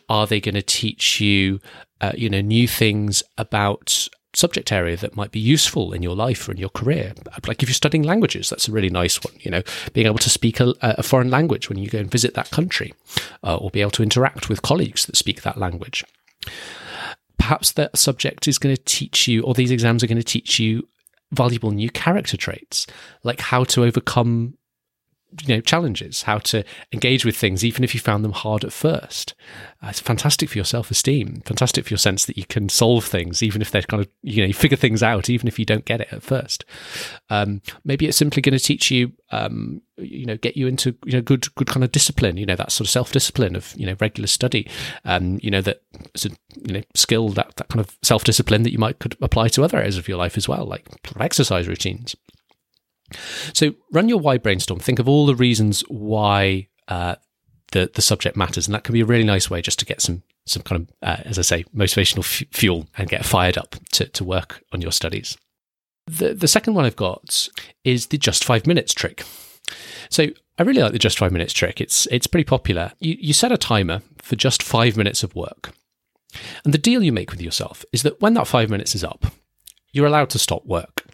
Are 0.08 0.26
they 0.26 0.40
going 0.40 0.54
to 0.54 0.62
teach 0.62 1.20
you, 1.20 1.60
uh, 2.00 2.12
you 2.16 2.28
know, 2.28 2.40
new 2.40 2.68
things 2.68 3.22
about 3.38 4.08
subject 4.34 4.72
area 4.72 4.96
that 4.96 5.14
might 5.14 5.30
be 5.30 5.38
useful 5.38 5.92
in 5.92 6.02
your 6.02 6.16
life 6.16 6.48
or 6.48 6.52
in 6.52 6.58
your 6.58 6.68
career? 6.68 7.14
Like 7.46 7.62
if 7.62 7.68
you're 7.68 7.74
studying 7.74 8.02
languages, 8.02 8.50
that's 8.50 8.68
a 8.68 8.72
really 8.72 8.90
nice 8.90 9.22
one. 9.22 9.34
You 9.40 9.50
know, 9.50 9.62
being 9.92 10.06
able 10.06 10.18
to 10.18 10.30
speak 10.30 10.60
a, 10.60 10.74
a 10.80 11.02
foreign 11.02 11.30
language 11.30 11.68
when 11.68 11.78
you 11.78 11.88
go 11.88 11.98
and 11.98 12.10
visit 12.10 12.34
that 12.34 12.50
country, 12.50 12.94
uh, 13.42 13.56
or 13.56 13.70
be 13.70 13.80
able 13.80 13.90
to 13.92 14.02
interact 14.02 14.48
with 14.48 14.62
colleagues 14.62 15.06
that 15.06 15.16
speak 15.16 15.42
that 15.42 15.58
language. 15.58 16.04
Perhaps 17.38 17.72
that 17.72 17.96
subject 17.96 18.48
is 18.48 18.58
going 18.58 18.74
to 18.74 18.82
teach 18.84 19.28
you, 19.28 19.42
or 19.42 19.54
these 19.54 19.70
exams 19.70 20.02
are 20.02 20.06
going 20.06 20.18
to 20.18 20.24
teach 20.24 20.58
you 20.58 20.88
valuable 21.32 21.70
new 21.70 21.90
character 21.90 22.36
traits, 22.36 22.86
like 23.22 23.40
how 23.40 23.64
to 23.64 23.84
overcome 23.84 24.56
you 25.42 25.54
know 25.54 25.60
challenges, 25.60 26.22
how 26.22 26.38
to 26.38 26.64
engage 26.92 27.24
with 27.24 27.36
things, 27.36 27.64
even 27.64 27.84
if 27.84 27.94
you 27.94 28.00
found 28.00 28.24
them 28.24 28.32
hard 28.32 28.64
at 28.64 28.72
first. 28.72 29.34
Uh, 29.82 29.88
it's 29.88 30.00
fantastic 30.00 30.48
for 30.48 30.58
your 30.58 30.64
self 30.64 30.90
esteem, 30.90 31.42
fantastic 31.44 31.84
for 31.84 31.92
your 31.92 31.98
sense 31.98 32.24
that 32.24 32.38
you 32.38 32.44
can 32.44 32.68
solve 32.68 33.04
things, 33.04 33.42
even 33.42 33.60
if 33.60 33.70
they're 33.70 33.82
kind 33.82 34.02
of 34.02 34.08
you 34.22 34.42
know 34.42 34.46
you 34.46 34.54
figure 34.54 34.76
things 34.76 35.02
out, 35.02 35.28
even 35.28 35.48
if 35.48 35.58
you 35.58 35.64
don't 35.64 35.84
get 35.84 36.00
it 36.00 36.12
at 36.12 36.22
first. 36.22 36.64
Um, 37.30 37.62
maybe 37.84 38.06
it's 38.06 38.16
simply 38.16 38.42
going 38.42 38.56
to 38.56 38.64
teach 38.64 38.90
you, 38.90 39.12
um, 39.30 39.82
you 39.96 40.26
know, 40.26 40.36
get 40.36 40.56
you 40.56 40.66
into 40.66 40.96
you 41.04 41.12
know 41.12 41.22
good 41.22 41.52
good 41.54 41.68
kind 41.68 41.84
of 41.84 41.92
discipline, 41.92 42.36
you 42.36 42.46
know, 42.46 42.56
that 42.56 42.72
sort 42.72 42.86
of 42.86 42.90
self 42.90 43.12
discipline 43.12 43.56
of 43.56 43.74
you 43.76 43.86
know 43.86 43.96
regular 44.00 44.26
study, 44.26 44.68
um, 45.04 45.38
you 45.42 45.50
know 45.50 45.60
that 45.60 45.82
it's 46.14 46.26
a 46.26 46.30
you 46.64 46.74
know 46.74 46.82
skill 46.94 47.28
that 47.30 47.56
that 47.56 47.68
kind 47.68 47.80
of 47.80 47.96
self 48.02 48.24
discipline 48.24 48.62
that 48.62 48.72
you 48.72 48.78
might 48.78 48.98
could 48.98 49.16
apply 49.20 49.48
to 49.48 49.64
other 49.64 49.78
areas 49.78 49.98
of 49.98 50.08
your 50.08 50.18
life 50.18 50.36
as 50.36 50.48
well, 50.48 50.64
like 50.64 50.86
exercise 51.18 51.68
routines. 51.68 52.16
So 53.52 53.74
run 53.92 54.08
your 54.08 54.18
why 54.18 54.38
brainstorm. 54.38 54.80
Think 54.80 54.98
of 54.98 55.08
all 55.08 55.26
the 55.26 55.34
reasons 55.34 55.82
why 55.88 56.68
uh, 56.88 57.16
the 57.72 57.90
the 57.94 58.02
subject 58.02 58.36
matters, 58.36 58.66
and 58.66 58.74
that 58.74 58.84
can 58.84 58.92
be 58.92 59.00
a 59.00 59.06
really 59.06 59.24
nice 59.24 59.50
way 59.50 59.62
just 59.62 59.78
to 59.80 59.84
get 59.84 60.00
some 60.00 60.22
some 60.46 60.62
kind 60.62 60.82
of, 60.82 60.96
uh, 61.02 61.22
as 61.24 61.38
I 61.38 61.42
say, 61.42 61.64
motivational 61.74 62.18
f- 62.18 62.46
fuel 62.52 62.86
and 62.98 63.08
get 63.08 63.24
fired 63.24 63.56
up 63.56 63.76
to 63.92 64.06
to 64.08 64.24
work 64.24 64.62
on 64.72 64.80
your 64.80 64.92
studies. 64.92 65.36
The, 66.06 66.34
the 66.34 66.48
second 66.48 66.74
one 66.74 66.84
I've 66.84 66.96
got 66.96 67.48
is 67.82 68.06
the 68.08 68.18
just 68.18 68.44
five 68.44 68.66
minutes 68.66 68.92
trick. 68.92 69.24
So 70.10 70.28
I 70.58 70.62
really 70.62 70.82
like 70.82 70.92
the 70.92 70.98
just 70.98 71.18
five 71.18 71.32
minutes 71.32 71.52
trick. 71.52 71.80
It's 71.80 72.06
it's 72.10 72.26
pretty 72.26 72.44
popular. 72.44 72.92
You, 73.00 73.16
you 73.18 73.32
set 73.32 73.52
a 73.52 73.56
timer 73.56 74.02
for 74.18 74.36
just 74.36 74.62
five 74.62 74.96
minutes 74.96 75.22
of 75.22 75.34
work. 75.34 75.72
And 76.64 76.74
the 76.74 76.78
deal 76.78 77.02
you 77.02 77.12
make 77.12 77.30
with 77.30 77.40
yourself 77.40 77.84
is 77.92 78.02
that 78.02 78.20
when 78.20 78.34
that 78.34 78.46
five 78.46 78.68
minutes 78.68 78.94
is 78.94 79.04
up, 79.04 79.26
you're 79.92 80.06
allowed 80.06 80.30
to 80.30 80.38
stop 80.38 80.66
work. 80.66 81.04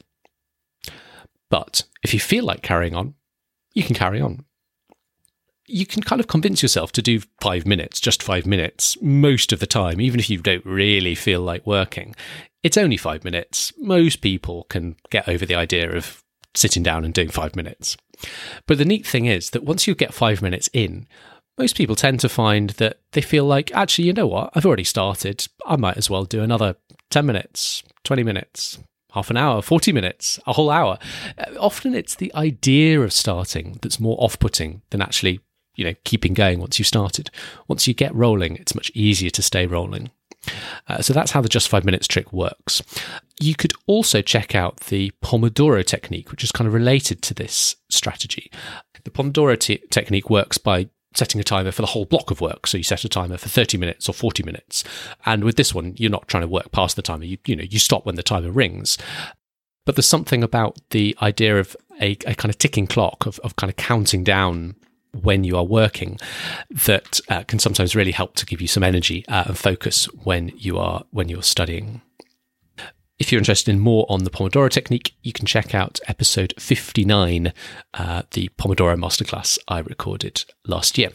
But 1.50 1.82
if 2.02 2.14
you 2.14 2.20
feel 2.20 2.44
like 2.44 2.62
carrying 2.62 2.94
on, 2.94 3.14
you 3.74 3.82
can 3.82 3.94
carry 3.94 4.20
on. 4.20 4.44
You 5.66 5.86
can 5.86 6.02
kind 6.02 6.20
of 6.20 6.26
convince 6.26 6.62
yourself 6.62 6.90
to 6.92 7.02
do 7.02 7.20
five 7.40 7.66
minutes, 7.66 8.00
just 8.00 8.22
five 8.22 8.46
minutes, 8.46 8.96
most 9.00 9.52
of 9.52 9.60
the 9.60 9.66
time, 9.66 10.00
even 10.00 10.18
if 10.18 10.30
you 10.30 10.38
don't 10.38 10.64
really 10.64 11.14
feel 11.14 11.42
like 11.42 11.66
working. 11.66 12.14
It's 12.62 12.78
only 12.78 12.96
five 12.96 13.24
minutes. 13.24 13.72
Most 13.78 14.20
people 14.20 14.64
can 14.64 14.96
get 15.10 15.28
over 15.28 15.46
the 15.46 15.54
idea 15.54 15.94
of 15.94 16.24
sitting 16.54 16.82
down 16.82 17.04
and 17.04 17.14
doing 17.14 17.28
five 17.28 17.54
minutes. 17.54 17.96
But 18.66 18.78
the 18.78 18.84
neat 18.84 19.06
thing 19.06 19.26
is 19.26 19.50
that 19.50 19.64
once 19.64 19.86
you 19.86 19.94
get 19.94 20.12
five 20.12 20.42
minutes 20.42 20.68
in, 20.72 21.06
most 21.56 21.76
people 21.76 21.96
tend 21.96 22.20
to 22.20 22.28
find 22.28 22.70
that 22.70 22.98
they 23.12 23.20
feel 23.20 23.44
like, 23.44 23.72
actually, 23.74 24.06
you 24.06 24.12
know 24.12 24.26
what? 24.26 24.50
I've 24.54 24.66
already 24.66 24.84
started. 24.84 25.46
I 25.66 25.76
might 25.76 25.96
as 25.96 26.10
well 26.10 26.24
do 26.24 26.42
another 26.42 26.76
10 27.10 27.26
minutes, 27.26 27.82
20 28.04 28.22
minutes, 28.22 28.78
half 29.12 29.30
an 29.30 29.36
hour, 29.36 29.62
40 29.62 29.92
minutes, 29.92 30.38
a 30.46 30.52
whole 30.52 30.70
hour. 30.70 30.98
Uh, 31.38 31.52
often 31.58 31.94
it's 31.94 32.14
the 32.14 32.34
idea 32.34 33.00
of 33.00 33.12
starting 33.12 33.78
that's 33.82 34.00
more 34.00 34.16
off 34.18 34.38
putting 34.38 34.82
than 34.90 35.02
actually, 35.02 35.40
you 35.74 35.84
know, 35.84 35.94
keeping 36.04 36.34
going 36.34 36.60
once 36.60 36.78
you've 36.78 36.88
started. 36.88 37.30
Once 37.68 37.86
you 37.86 37.94
get 37.94 38.14
rolling, 38.14 38.56
it's 38.56 38.74
much 38.74 38.90
easier 38.94 39.30
to 39.30 39.42
stay 39.42 39.66
rolling. 39.66 40.10
Uh, 40.88 41.02
so 41.02 41.12
that's 41.12 41.32
how 41.32 41.40
the 41.40 41.48
just 41.48 41.68
five 41.68 41.84
minutes 41.84 42.06
trick 42.06 42.32
works. 42.32 42.82
You 43.40 43.54
could 43.54 43.72
also 43.86 44.22
check 44.22 44.54
out 44.54 44.78
the 44.80 45.12
Pomodoro 45.22 45.84
technique, 45.84 46.30
which 46.30 46.44
is 46.44 46.52
kind 46.52 46.66
of 46.66 46.74
related 46.74 47.22
to 47.22 47.34
this 47.34 47.76
strategy. 47.90 48.50
The 49.04 49.10
Pomodoro 49.10 49.58
technique 49.90 50.30
works 50.30 50.58
by 50.58 50.88
setting 51.14 51.40
a 51.40 51.44
timer 51.44 51.72
for 51.72 51.82
the 51.82 51.88
whole 51.88 52.04
block 52.04 52.30
of 52.30 52.40
work. 52.40 52.66
So 52.66 52.78
you 52.78 52.84
set 52.84 53.04
a 53.04 53.08
timer 53.08 53.36
for 53.36 53.48
30 53.48 53.78
minutes 53.78 54.08
or 54.08 54.12
40 54.12 54.42
minutes. 54.42 54.84
And 55.26 55.44
with 55.44 55.56
this 55.56 55.74
one, 55.74 55.94
you're 55.96 56.10
not 56.10 56.28
trying 56.28 56.42
to 56.42 56.48
work 56.48 56.70
past 56.72 56.96
the 56.96 57.02
timer. 57.02 57.24
You, 57.24 57.38
you 57.46 57.56
know, 57.56 57.64
you 57.64 57.78
stop 57.78 58.06
when 58.06 58.14
the 58.14 58.22
timer 58.22 58.50
rings. 58.50 58.96
But 59.86 59.96
there's 59.96 60.06
something 60.06 60.42
about 60.44 60.78
the 60.90 61.16
idea 61.20 61.58
of 61.58 61.76
a, 62.00 62.12
a 62.26 62.34
kind 62.34 62.50
of 62.50 62.58
ticking 62.58 62.86
clock 62.86 63.26
of, 63.26 63.38
of 63.40 63.56
kind 63.56 63.70
of 63.70 63.76
counting 63.76 64.22
down 64.22 64.76
when 65.12 65.42
you 65.42 65.56
are 65.56 65.64
working 65.64 66.18
that 66.70 67.20
uh, 67.28 67.42
can 67.42 67.58
sometimes 67.58 67.96
really 67.96 68.12
help 68.12 68.34
to 68.36 68.46
give 68.46 68.60
you 68.60 68.68
some 68.68 68.84
energy 68.84 69.24
uh, 69.26 69.44
and 69.46 69.58
focus 69.58 70.04
when 70.22 70.52
you 70.56 70.78
are 70.78 71.04
when 71.10 71.28
you're 71.28 71.42
studying. 71.42 72.00
If 73.20 73.30
you're 73.30 73.38
interested 73.38 73.70
in 73.70 73.80
more 73.80 74.06
on 74.08 74.24
the 74.24 74.30
Pomodoro 74.30 74.70
technique, 74.70 75.14
you 75.22 75.34
can 75.34 75.44
check 75.44 75.74
out 75.74 76.00
episode 76.08 76.54
59, 76.58 77.52
uh, 77.92 78.22
the 78.30 78.48
Pomodoro 78.58 78.96
masterclass 78.96 79.58
I 79.68 79.80
recorded 79.80 80.42
last 80.66 80.96
year. 80.96 81.10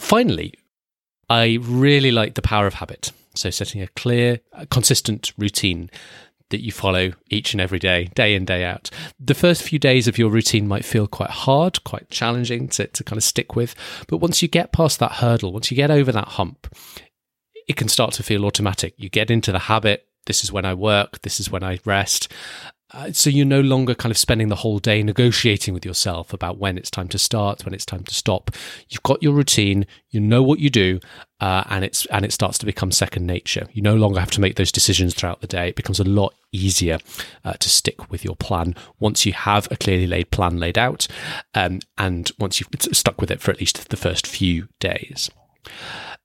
Finally, 0.00 0.52
I 1.30 1.58
really 1.62 2.10
like 2.10 2.34
the 2.34 2.42
power 2.42 2.66
of 2.66 2.74
habit. 2.74 3.12
So, 3.36 3.50
setting 3.50 3.80
a 3.80 3.86
clear, 3.86 4.40
consistent 4.68 5.32
routine 5.38 5.90
that 6.50 6.60
you 6.60 6.72
follow 6.72 7.12
each 7.30 7.54
and 7.54 7.60
every 7.60 7.78
day, 7.78 8.10
day 8.16 8.34
in, 8.34 8.44
day 8.44 8.64
out. 8.64 8.90
The 9.20 9.32
first 9.32 9.62
few 9.62 9.78
days 9.78 10.08
of 10.08 10.18
your 10.18 10.28
routine 10.28 10.66
might 10.66 10.84
feel 10.84 11.06
quite 11.06 11.30
hard, 11.30 11.84
quite 11.84 12.10
challenging 12.10 12.66
to, 12.70 12.88
to 12.88 13.04
kind 13.04 13.16
of 13.16 13.24
stick 13.24 13.54
with. 13.54 13.76
But 14.08 14.18
once 14.18 14.42
you 14.42 14.48
get 14.48 14.72
past 14.72 14.98
that 14.98 15.12
hurdle, 15.12 15.52
once 15.52 15.70
you 15.70 15.76
get 15.76 15.90
over 15.90 16.10
that 16.10 16.28
hump, 16.28 16.66
it 17.68 17.76
can 17.76 17.88
start 17.88 18.12
to 18.14 18.24
feel 18.24 18.44
automatic. 18.44 18.94
You 18.98 19.08
get 19.08 19.30
into 19.30 19.52
the 19.52 19.60
habit. 19.60 20.08
This 20.26 20.44
is 20.44 20.52
when 20.52 20.64
I 20.64 20.74
work. 20.74 21.22
This 21.22 21.40
is 21.40 21.50
when 21.50 21.62
I 21.62 21.78
rest. 21.84 22.32
Uh, 22.94 23.10
so 23.10 23.30
you're 23.30 23.46
no 23.46 23.60
longer 23.60 23.94
kind 23.94 24.10
of 24.10 24.18
spending 24.18 24.48
the 24.48 24.56
whole 24.56 24.78
day 24.78 25.02
negotiating 25.02 25.72
with 25.72 25.84
yourself 25.84 26.32
about 26.32 26.58
when 26.58 26.76
it's 26.76 26.90
time 26.90 27.08
to 27.08 27.18
start, 27.18 27.64
when 27.64 27.72
it's 27.72 27.86
time 27.86 28.04
to 28.04 28.14
stop. 28.14 28.50
You've 28.90 29.02
got 29.02 29.22
your 29.22 29.32
routine, 29.32 29.86
you 30.10 30.20
know 30.20 30.42
what 30.42 30.58
you 30.58 30.68
do, 30.68 31.00
uh, 31.40 31.64
and 31.70 31.84
it's 31.84 32.04
and 32.06 32.24
it 32.24 32.32
starts 32.32 32.58
to 32.58 32.66
become 32.66 32.92
second 32.92 33.26
nature. 33.26 33.66
You 33.72 33.80
no 33.80 33.96
longer 33.96 34.20
have 34.20 34.30
to 34.32 34.40
make 34.42 34.56
those 34.56 34.70
decisions 34.70 35.14
throughout 35.14 35.40
the 35.40 35.46
day. 35.46 35.68
It 35.68 35.76
becomes 35.76 36.00
a 36.00 36.04
lot 36.04 36.34
easier 36.52 36.98
uh, 37.44 37.54
to 37.54 37.68
stick 37.70 38.10
with 38.10 38.24
your 38.24 38.36
plan 38.36 38.74
once 39.00 39.24
you 39.24 39.32
have 39.32 39.68
a 39.70 39.76
clearly 39.76 40.06
laid 40.06 40.30
plan 40.30 40.58
laid 40.58 40.76
out, 40.76 41.08
um, 41.54 41.80
and 41.96 42.30
once 42.38 42.60
you've 42.60 42.68
stuck 42.94 43.20
with 43.20 43.30
it 43.30 43.40
for 43.40 43.50
at 43.50 43.60
least 43.60 43.88
the 43.88 43.96
first 43.96 44.26
few 44.26 44.68
days. 44.80 45.30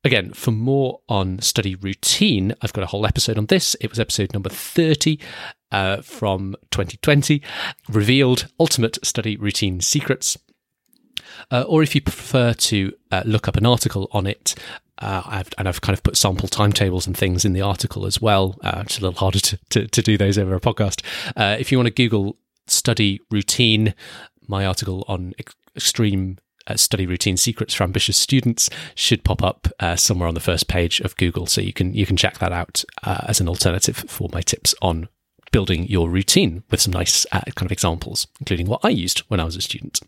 Again, 0.04 0.32
for 0.34 0.52
more 0.52 1.02
on 1.10 1.40
study 1.40 1.76
routine, 1.76 2.56
I've 2.62 2.74
got 2.74 2.84
a 2.84 2.88
whole 2.88 3.06
episode 3.06 3.38
on 3.38 3.48
this. 3.48 3.76
It 3.82 3.90
was 3.90 4.00
episode 4.00 4.34
number 4.34 4.50
30 4.50 5.20
uh, 5.72 6.02
from 6.02 6.56
2020, 6.72 7.42
revealed 7.90 8.48
ultimate 8.60 9.04
study 9.06 9.36
routine 9.36 9.82
secrets. 9.82 10.38
Uh, 11.52 11.64
or 11.68 11.84
if 11.84 11.96
you 11.96 12.02
prefer 12.02 12.54
to 12.54 12.94
uh, 13.12 13.24
look 13.26 13.48
up 13.48 13.58
an 13.58 13.66
article 13.66 14.08
on 14.12 14.28
it, 14.28 14.56
uh, 15.00 15.24
I've, 15.26 15.50
and 15.58 15.68
I've 15.68 15.82
kind 15.82 15.96
of 15.96 16.04
put 16.04 16.18
sample 16.18 16.48
timetables 16.48 17.06
and 17.06 17.16
things 17.16 17.46
in 17.46 17.54
the 17.54 17.62
article 17.62 18.06
as 18.06 18.22
well. 18.22 18.58
Uh, 18.64 18.84
it's 18.86 18.98
a 18.98 19.02
little 19.02 19.20
harder 19.20 19.40
to, 19.40 19.60
to, 19.70 19.88
to, 19.88 20.02
do 20.02 20.18
those 20.18 20.38
over 20.38 20.56
a 20.56 20.60
podcast. 20.60 21.04
Uh, 21.36 21.56
if 21.60 21.72
you 21.72 21.78
want 21.78 21.88
to 21.88 21.94
Google 21.94 22.38
study 22.66 23.20
routine, 23.30 23.94
my 24.48 24.66
article 24.66 25.06
on 25.08 25.34
ex- 25.38 25.56
extreme 25.76 26.40
uh, 26.68 26.76
study 26.76 27.06
routine 27.06 27.38
secrets 27.38 27.74
for 27.74 27.84
ambitious 27.84 28.18
students 28.18 28.70
should 28.96 29.24
pop 29.24 29.44
up 29.44 29.68
uh, 29.80 29.96
somewhere 29.96 30.28
on 30.28 30.34
the 30.34 30.40
first 30.40 30.68
page 30.68 31.00
of 31.02 31.16
Google, 31.18 31.46
so 31.46 31.62
you 31.62 31.74
can 31.74 31.94
you 31.94 32.06
can 32.06 32.18
check 32.18 32.38
that 32.40 32.52
out 32.52 32.84
uh, 33.04 33.22
as 33.28 33.40
an 33.40 33.50
alternative 33.50 33.98
for 34.08 34.30
my 34.32 34.42
tips 34.42 34.76
on 34.82 35.08
building 35.52 35.88
your 35.88 36.10
routine 36.10 36.64
with 36.70 36.82
some 36.82 36.94
nice 36.94 37.26
uh, 37.32 37.42
kind 37.56 37.66
of 37.66 37.72
examples, 37.72 38.28
including 38.40 38.68
what 38.68 38.82
I 38.84 38.90
used 38.90 39.20
when 39.30 39.40
I 39.40 39.44
was 39.46 39.56
a 39.56 39.62
student. 39.62 40.02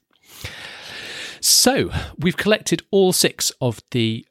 So 1.42 1.90
we've 2.18 2.38
collected 2.38 2.84
all 2.92 3.14
six 3.14 3.52
of 3.62 3.82
the 3.92 4.26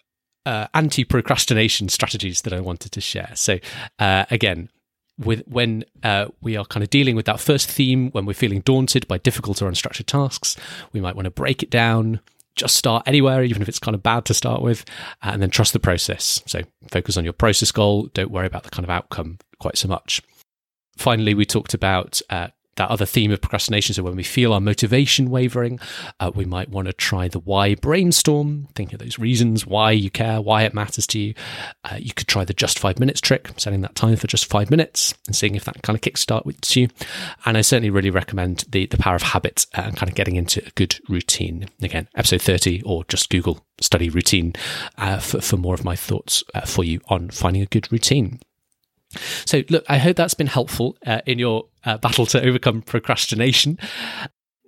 uh, 0.45 0.67
anti 0.75 1.05
procrastination 1.05 1.89
strategies 1.89 2.43
that 2.43 2.53
I 2.53 2.61
wanted 2.61 2.93
to 2.93 3.01
share. 3.01 3.33
So 3.35 3.59
uh, 3.99 4.27
again, 4.31 4.69
with 5.19 5.43
when 5.47 5.85
uh, 6.03 6.27
we 6.41 6.57
are 6.57 6.65
kind 6.65 6.83
of 6.83 6.91
dealing 6.91 7.17
with 7.17 7.27
that 7.27 7.41
first 7.41 7.71
theme, 7.71 8.11
when 8.11 8.25
we're 8.25 8.35
feeling 8.35 8.61
daunted 8.61 9.07
by 9.09 9.19
difficult 9.19 9.61
or 9.61 9.71
unstructured 9.71 10.07
tasks, 10.07 10.57
we 10.93 11.01
might 11.01 11.17
want 11.17 11.27
to 11.27 11.31
break 11.31 11.63
it 11.63 11.71
down, 11.71 12.21
just 12.55 12.77
start 12.77 13.03
anywhere, 13.07 13.43
even 13.43 13.63
if 13.63 13.69
it's 13.69 13.79
kind 13.79 13.95
of 13.95 14.03
bad 14.03 14.25
to 14.27 14.35
start 14.35 14.63
with, 14.63 14.85
uh, 15.23 15.31
and 15.33 15.43
then 15.43 15.51
trust 15.51 15.73
the 15.73 15.81
process. 15.81 16.43
So 16.47 16.63
focus 16.91 17.17
on 17.17 17.25
your 17.25 17.33
process 17.33 17.73
goal. 17.73 18.09
Don't 18.15 18.31
worry 18.31 18.47
about 18.47 18.65
the 18.65 18.71
kind 18.71 18.85
of 18.85 18.91
outcome 18.91 19.39
quite 19.59 19.79
so 19.79 19.89
much. 19.89 20.23
Finally, 20.97 21.35
we 21.35 21.45
talked 21.45 21.75
about 21.75 22.21
uh, 22.31 22.49
that 22.79 22.91
other 22.91 23.07
theme 23.07 23.31
of 23.31 23.41
procrastination. 23.41 23.95
So 23.95 24.03
when 24.03 24.17
we 24.17 24.25
feel 24.25 24.53
our 24.53 24.61
motivation 24.61 25.31
wavering, 25.31 25.79
uh, 26.19 26.33
we 26.35 26.45
might 26.45 26.71
want 26.71 26.87
to 26.87 26.93
try 26.93 27.29
the 27.29 27.39
why 27.39 27.75
brainstorm. 27.75 28.69
Think 28.75 28.93
of 28.93 28.99
those 28.99 29.19
reasons 29.19 29.67
why 29.67 29.91
you 29.91 30.11
care, 30.11 30.41
why 30.41 30.63
it 30.63 30.75
matters 30.75 31.07
to 31.09 31.19
you. 31.19 31.35
Uh, 31.85 31.99
you 31.99 32.13
could 32.13 32.27
try 32.27 32.45
the 32.45 32.55
just 32.55 32.79
five 32.79 32.99
minutes 32.99 33.21
trick, 33.21 33.51
setting 33.59 33.83
that 33.83 33.95
time 33.95 34.17
for 34.17 34.27
just 34.27 34.47
five 34.47 34.71
minutes 34.71 35.15
and 35.27 35.37
seeing 35.37 35.55
if 35.55 35.65
that 35.65 35.83
kind 35.83 35.97
of 35.97 36.01
kickstarts 36.01 36.75
you. 36.75 36.89
And 37.45 37.57
I 37.57 37.61
certainly 37.61 37.91
really 37.91 38.11
recommend 38.11 38.65
the 38.69 38.87
the 38.87 38.97
power 38.97 39.17
of 39.17 39.23
habit 39.23 39.67
and 39.75 39.97
kind 39.97 40.09
of 40.09 40.17
getting 40.17 40.37
into 40.37 40.65
a 40.67 40.71
good 40.71 40.99
routine. 41.09 41.69
Again, 41.83 42.09
episode 42.15 42.43
thirty, 42.43 42.83
or 42.83 43.05
just 43.05 43.31
Google 43.31 43.67
study 43.81 44.09
routine 44.09 44.55
uh, 44.97 45.19
for 45.19 45.41
for 45.41 45.57
more 45.57 45.75
of 45.75 45.85
my 45.85 45.97
thoughts 45.97 46.45
uh, 46.55 46.63
for 46.63 46.85
you 46.85 47.01
on 47.09 47.31
finding 47.31 47.63
a 47.63 47.67
good 47.67 47.91
routine. 47.93 48.41
So, 49.45 49.63
look, 49.71 49.85
I 49.89 49.99
hope 49.99 50.17
that's 50.17 50.35
been 50.35 50.47
helpful 50.47 50.97
uh, 51.07 51.21
in 51.27 51.39
your 51.39 51.67
uh, 51.85 51.99
battle 51.99 52.27
to 52.27 52.43
overcome 52.43 52.83
procrastination. 52.83 53.79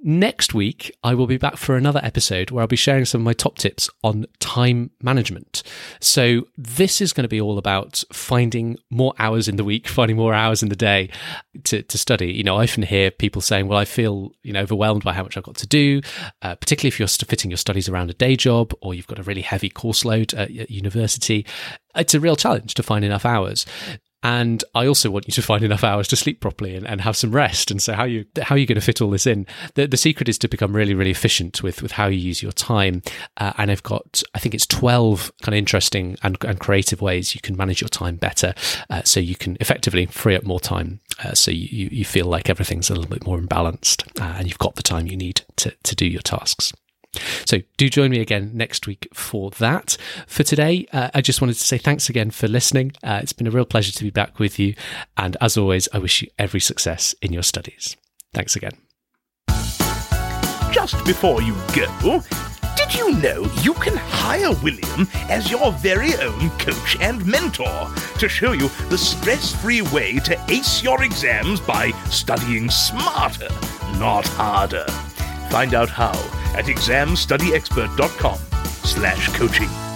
Next 0.02 0.54
week, 0.54 0.96
I 1.04 1.12
will 1.12 1.26
be 1.26 1.36
back 1.36 1.58
for 1.58 1.76
another 1.76 2.00
episode 2.02 2.50
where 2.50 2.62
I'll 2.62 2.66
be 2.66 2.74
sharing 2.74 3.04
some 3.04 3.20
of 3.20 3.26
my 3.26 3.34
top 3.34 3.58
tips 3.58 3.90
on 4.02 4.24
time 4.38 4.92
management. 5.02 5.62
So, 6.00 6.46
this 6.56 7.02
is 7.02 7.12
going 7.12 7.24
to 7.24 7.28
be 7.28 7.38
all 7.40 7.58
about 7.58 8.02
finding 8.10 8.78
more 8.88 9.12
hours 9.18 9.46
in 9.46 9.56
the 9.56 9.64
week, 9.64 9.86
finding 9.88 10.16
more 10.16 10.32
hours 10.32 10.62
in 10.62 10.70
the 10.70 10.76
day 10.76 11.10
to, 11.64 11.82
to 11.82 11.98
study. 11.98 12.32
You 12.32 12.44
know, 12.44 12.56
I 12.56 12.62
often 12.62 12.84
hear 12.84 13.10
people 13.10 13.42
saying, 13.42 13.68
Well, 13.68 13.78
I 13.78 13.84
feel 13.84 14.32
you 14.42 14.54
know 14.54 14.62
overwhelmed 14.62 15.04
by 15.04 15.12
how 15.12 15.22
much 15.22 15.36
I've 15.36 15.44
got 15.44 15.56
to 15.56 15.66
do, 15.66 16.00
uh, 16.40 16.54
particularly 16.54 16.88
if 16.88 16.98
you're 16.98 17.08
fitting 17.08 17.50
your 17.50 17.58
studies 17.58 17.86
around 17.86 18.08
a 18.08 18.14
day 18.14 18.36
job 18.36 18.72
or 18.80 18.94
you've 18.94 19.06
got 19.06 19.18
a 19.18 19.24
really 19.24 19.42
heavy 19.42 19.68
course 19.68 20.06
load 20.06 20.32
at 20.32 20.50
university. 20.70 21.44
It's 21.94 22.14
a 22.14 22.20
real 22.20 22.36
challenge 22.36 22.72
to 22.74 22.82
find 22.82 23.04
enough 23.04 23.26
hours. 23.26 23.66
And 24.22 24.62
I 24.74 24.86
also 24.86 25.10
want 25.10 25.26
you 25.26 25.32
to 25.32 25.42
find 25.42 25.64
enough 25.64 25.84
hours 25.84 26.08
to 26.08 26.16
sleep 26.16 26.40
properly 26.40 26.74
and, 26.74 26.86
and 26.86 27.00
have 27.00 27.16
some 27.16 27.32
rest. 27.32 27.70
And 27.70 27.82
so 27.82 27.94
how 27.94 28.04
you 28.04 28.26
how 28.42 28.54
are 28.54 28.58
you 28.58 28.66
going 28.66 28.76
to 28.76 28.84
fit 28.84 29.00
all 29.00 29.10
this 29.10 29.26
in? 29.26 29.46
The, 29.74 29.86
the 29.86 29.96
secret 29.96 30.28
is 30.28 30.38
to 30.38 30.48
become 30.48 30.76
really 30.76 30.94
really 30.94 31.10
efficient 31.10 31.62
with 31.62 31.82
with 31.82 31.92
how 31.92 32.06
you 32.06 32.18
use 32.18 32.42
your 32.42 32.52
time. 32.52 33.02
Uh, 33.36 33.52
and 33.56 33.70
I've 33.70 33.82
got 33.82 34.22
I 34.34 34.38
think 34.38 34.54
it's 34.54 34.66
twelve 34.66 35.32
kind 35.42 35.54
of 35.54 35.58
interesting 35.58 36.16
and, 36.22 36.36
and 36.44 36.60
creative 36.60 37.00
ways 37.00 37.34
you 37.34 37.40
can 37.40 37.56
manage 37.56 37.80
your 37.80 37.88
time 37.88 38.16
better, 38.16 38.54
uh, 38.90 39.02
so 39.04 39.20
you 39.20 39.36
can 39.36 39.56
effectively 39.60 40.06
free 40.06 40.36
up 40.36 40.44
more 40.44 40.60
time. 40.60 41.00
Uh, 41.22 41.34
so 41.34 41.50
you, 41.50 41.88
you 41.90 42.04
feel 42.04 42.26
like 42.26 42.48
everything's 42.48 42.90
a 42.90 42.94
little 42.94 43.10
bit 43.10 43.26
more 43.26 43.38
imbalanced 43.38 44.06
uh, 44.20 44.36
and 44.38 44.48
you've 44.48 44.58
got 44.58 44.74
the 44.76 44.82
time 44.82 45.06
you 45.06 45.16
need 45.16 45.42
to 45.56 45.74
to 45.82 45.94
do 45.94 46.06
your 46.06 46.22
tasks. 46.22 46.72
So 47.44 47.58
do 47.76 47.88
join 47.88 48.10
me 48.10 48.20
again 48.20 48.52
next 48.54 48.86
week 48.86 49.08
for 49.12 49.50
that. 49.52 49.96
For 50.26 50.42
today, 50.42 50.86
uh, 50.92 51.10
I 51.12 51.20
just 51.20 51.40
wanted 51.40 51.54
to 51.54 51.64
say 51.64 51.78
thanks 51.78 52.08
again 52.08 52.30
for 52.30 52.46
listening. 52.46 52.92
Uh, 53.02 53.20
it's 53.22 53.32
been 53.32 53.46
a 53.46 53.50
real 53.50 53.64
pleasure 53.64 53.92
to 53.92 54.04
be 54.04 54.10
back 54.10 54.38
with 54.38 54.58
you. 54.58 54.74
And 55.16 55.36
as 55.40 55.56
always, 55.56 55.88
I 55.92 55.98
wish 55.98 56.22
you 56.22 56.28
every 56.38 56.60
success 56.60 57.14
in 57.20 57.32
your 57.32 57.42
studies. 57.42 57.96
Thanks 58.32 58.54
again. 58.54 58.72
Just 60.72 61.04
before 61.04 61.42
you 61.42 61.54
go, 61.74 62.22
did 62.76 62.94
you 62.94 63.12
know 63.16 63.42
you 63.62 63.74
can 63.74 63.96
hire 63.96 64.52
William 64.62 65.08
as 65.28 65.50
your 65.50 65.72
very 65.72 66.14
own 66.14 66.50
coach 66.58 66.96
and 67.00 67.26
mentor 67.26 67.88
to 68.18 68.28
show 68.28 68.52
you 68.52 68.68
the 68.88 68.96
stress 68.96 69.52
free 69.60 69.82
way 69.82 70.20
to 70.20 70.40
ace 70.48 70.82
your 70.82 71.02
exams 71.02 71.60
by 71.60 71.90
studying 72.10 72.70
smarter, 72.70 73.48
not 73.98 74.26
harder? 74.28 74.86
Find 75.50 75.74
out 75.74 75.88
how 75.90 76.12
at 76.56 76.66
examstudyexpert.com 76.66 78.38
slash 78.84 79.28
coaching. 79.36 79.89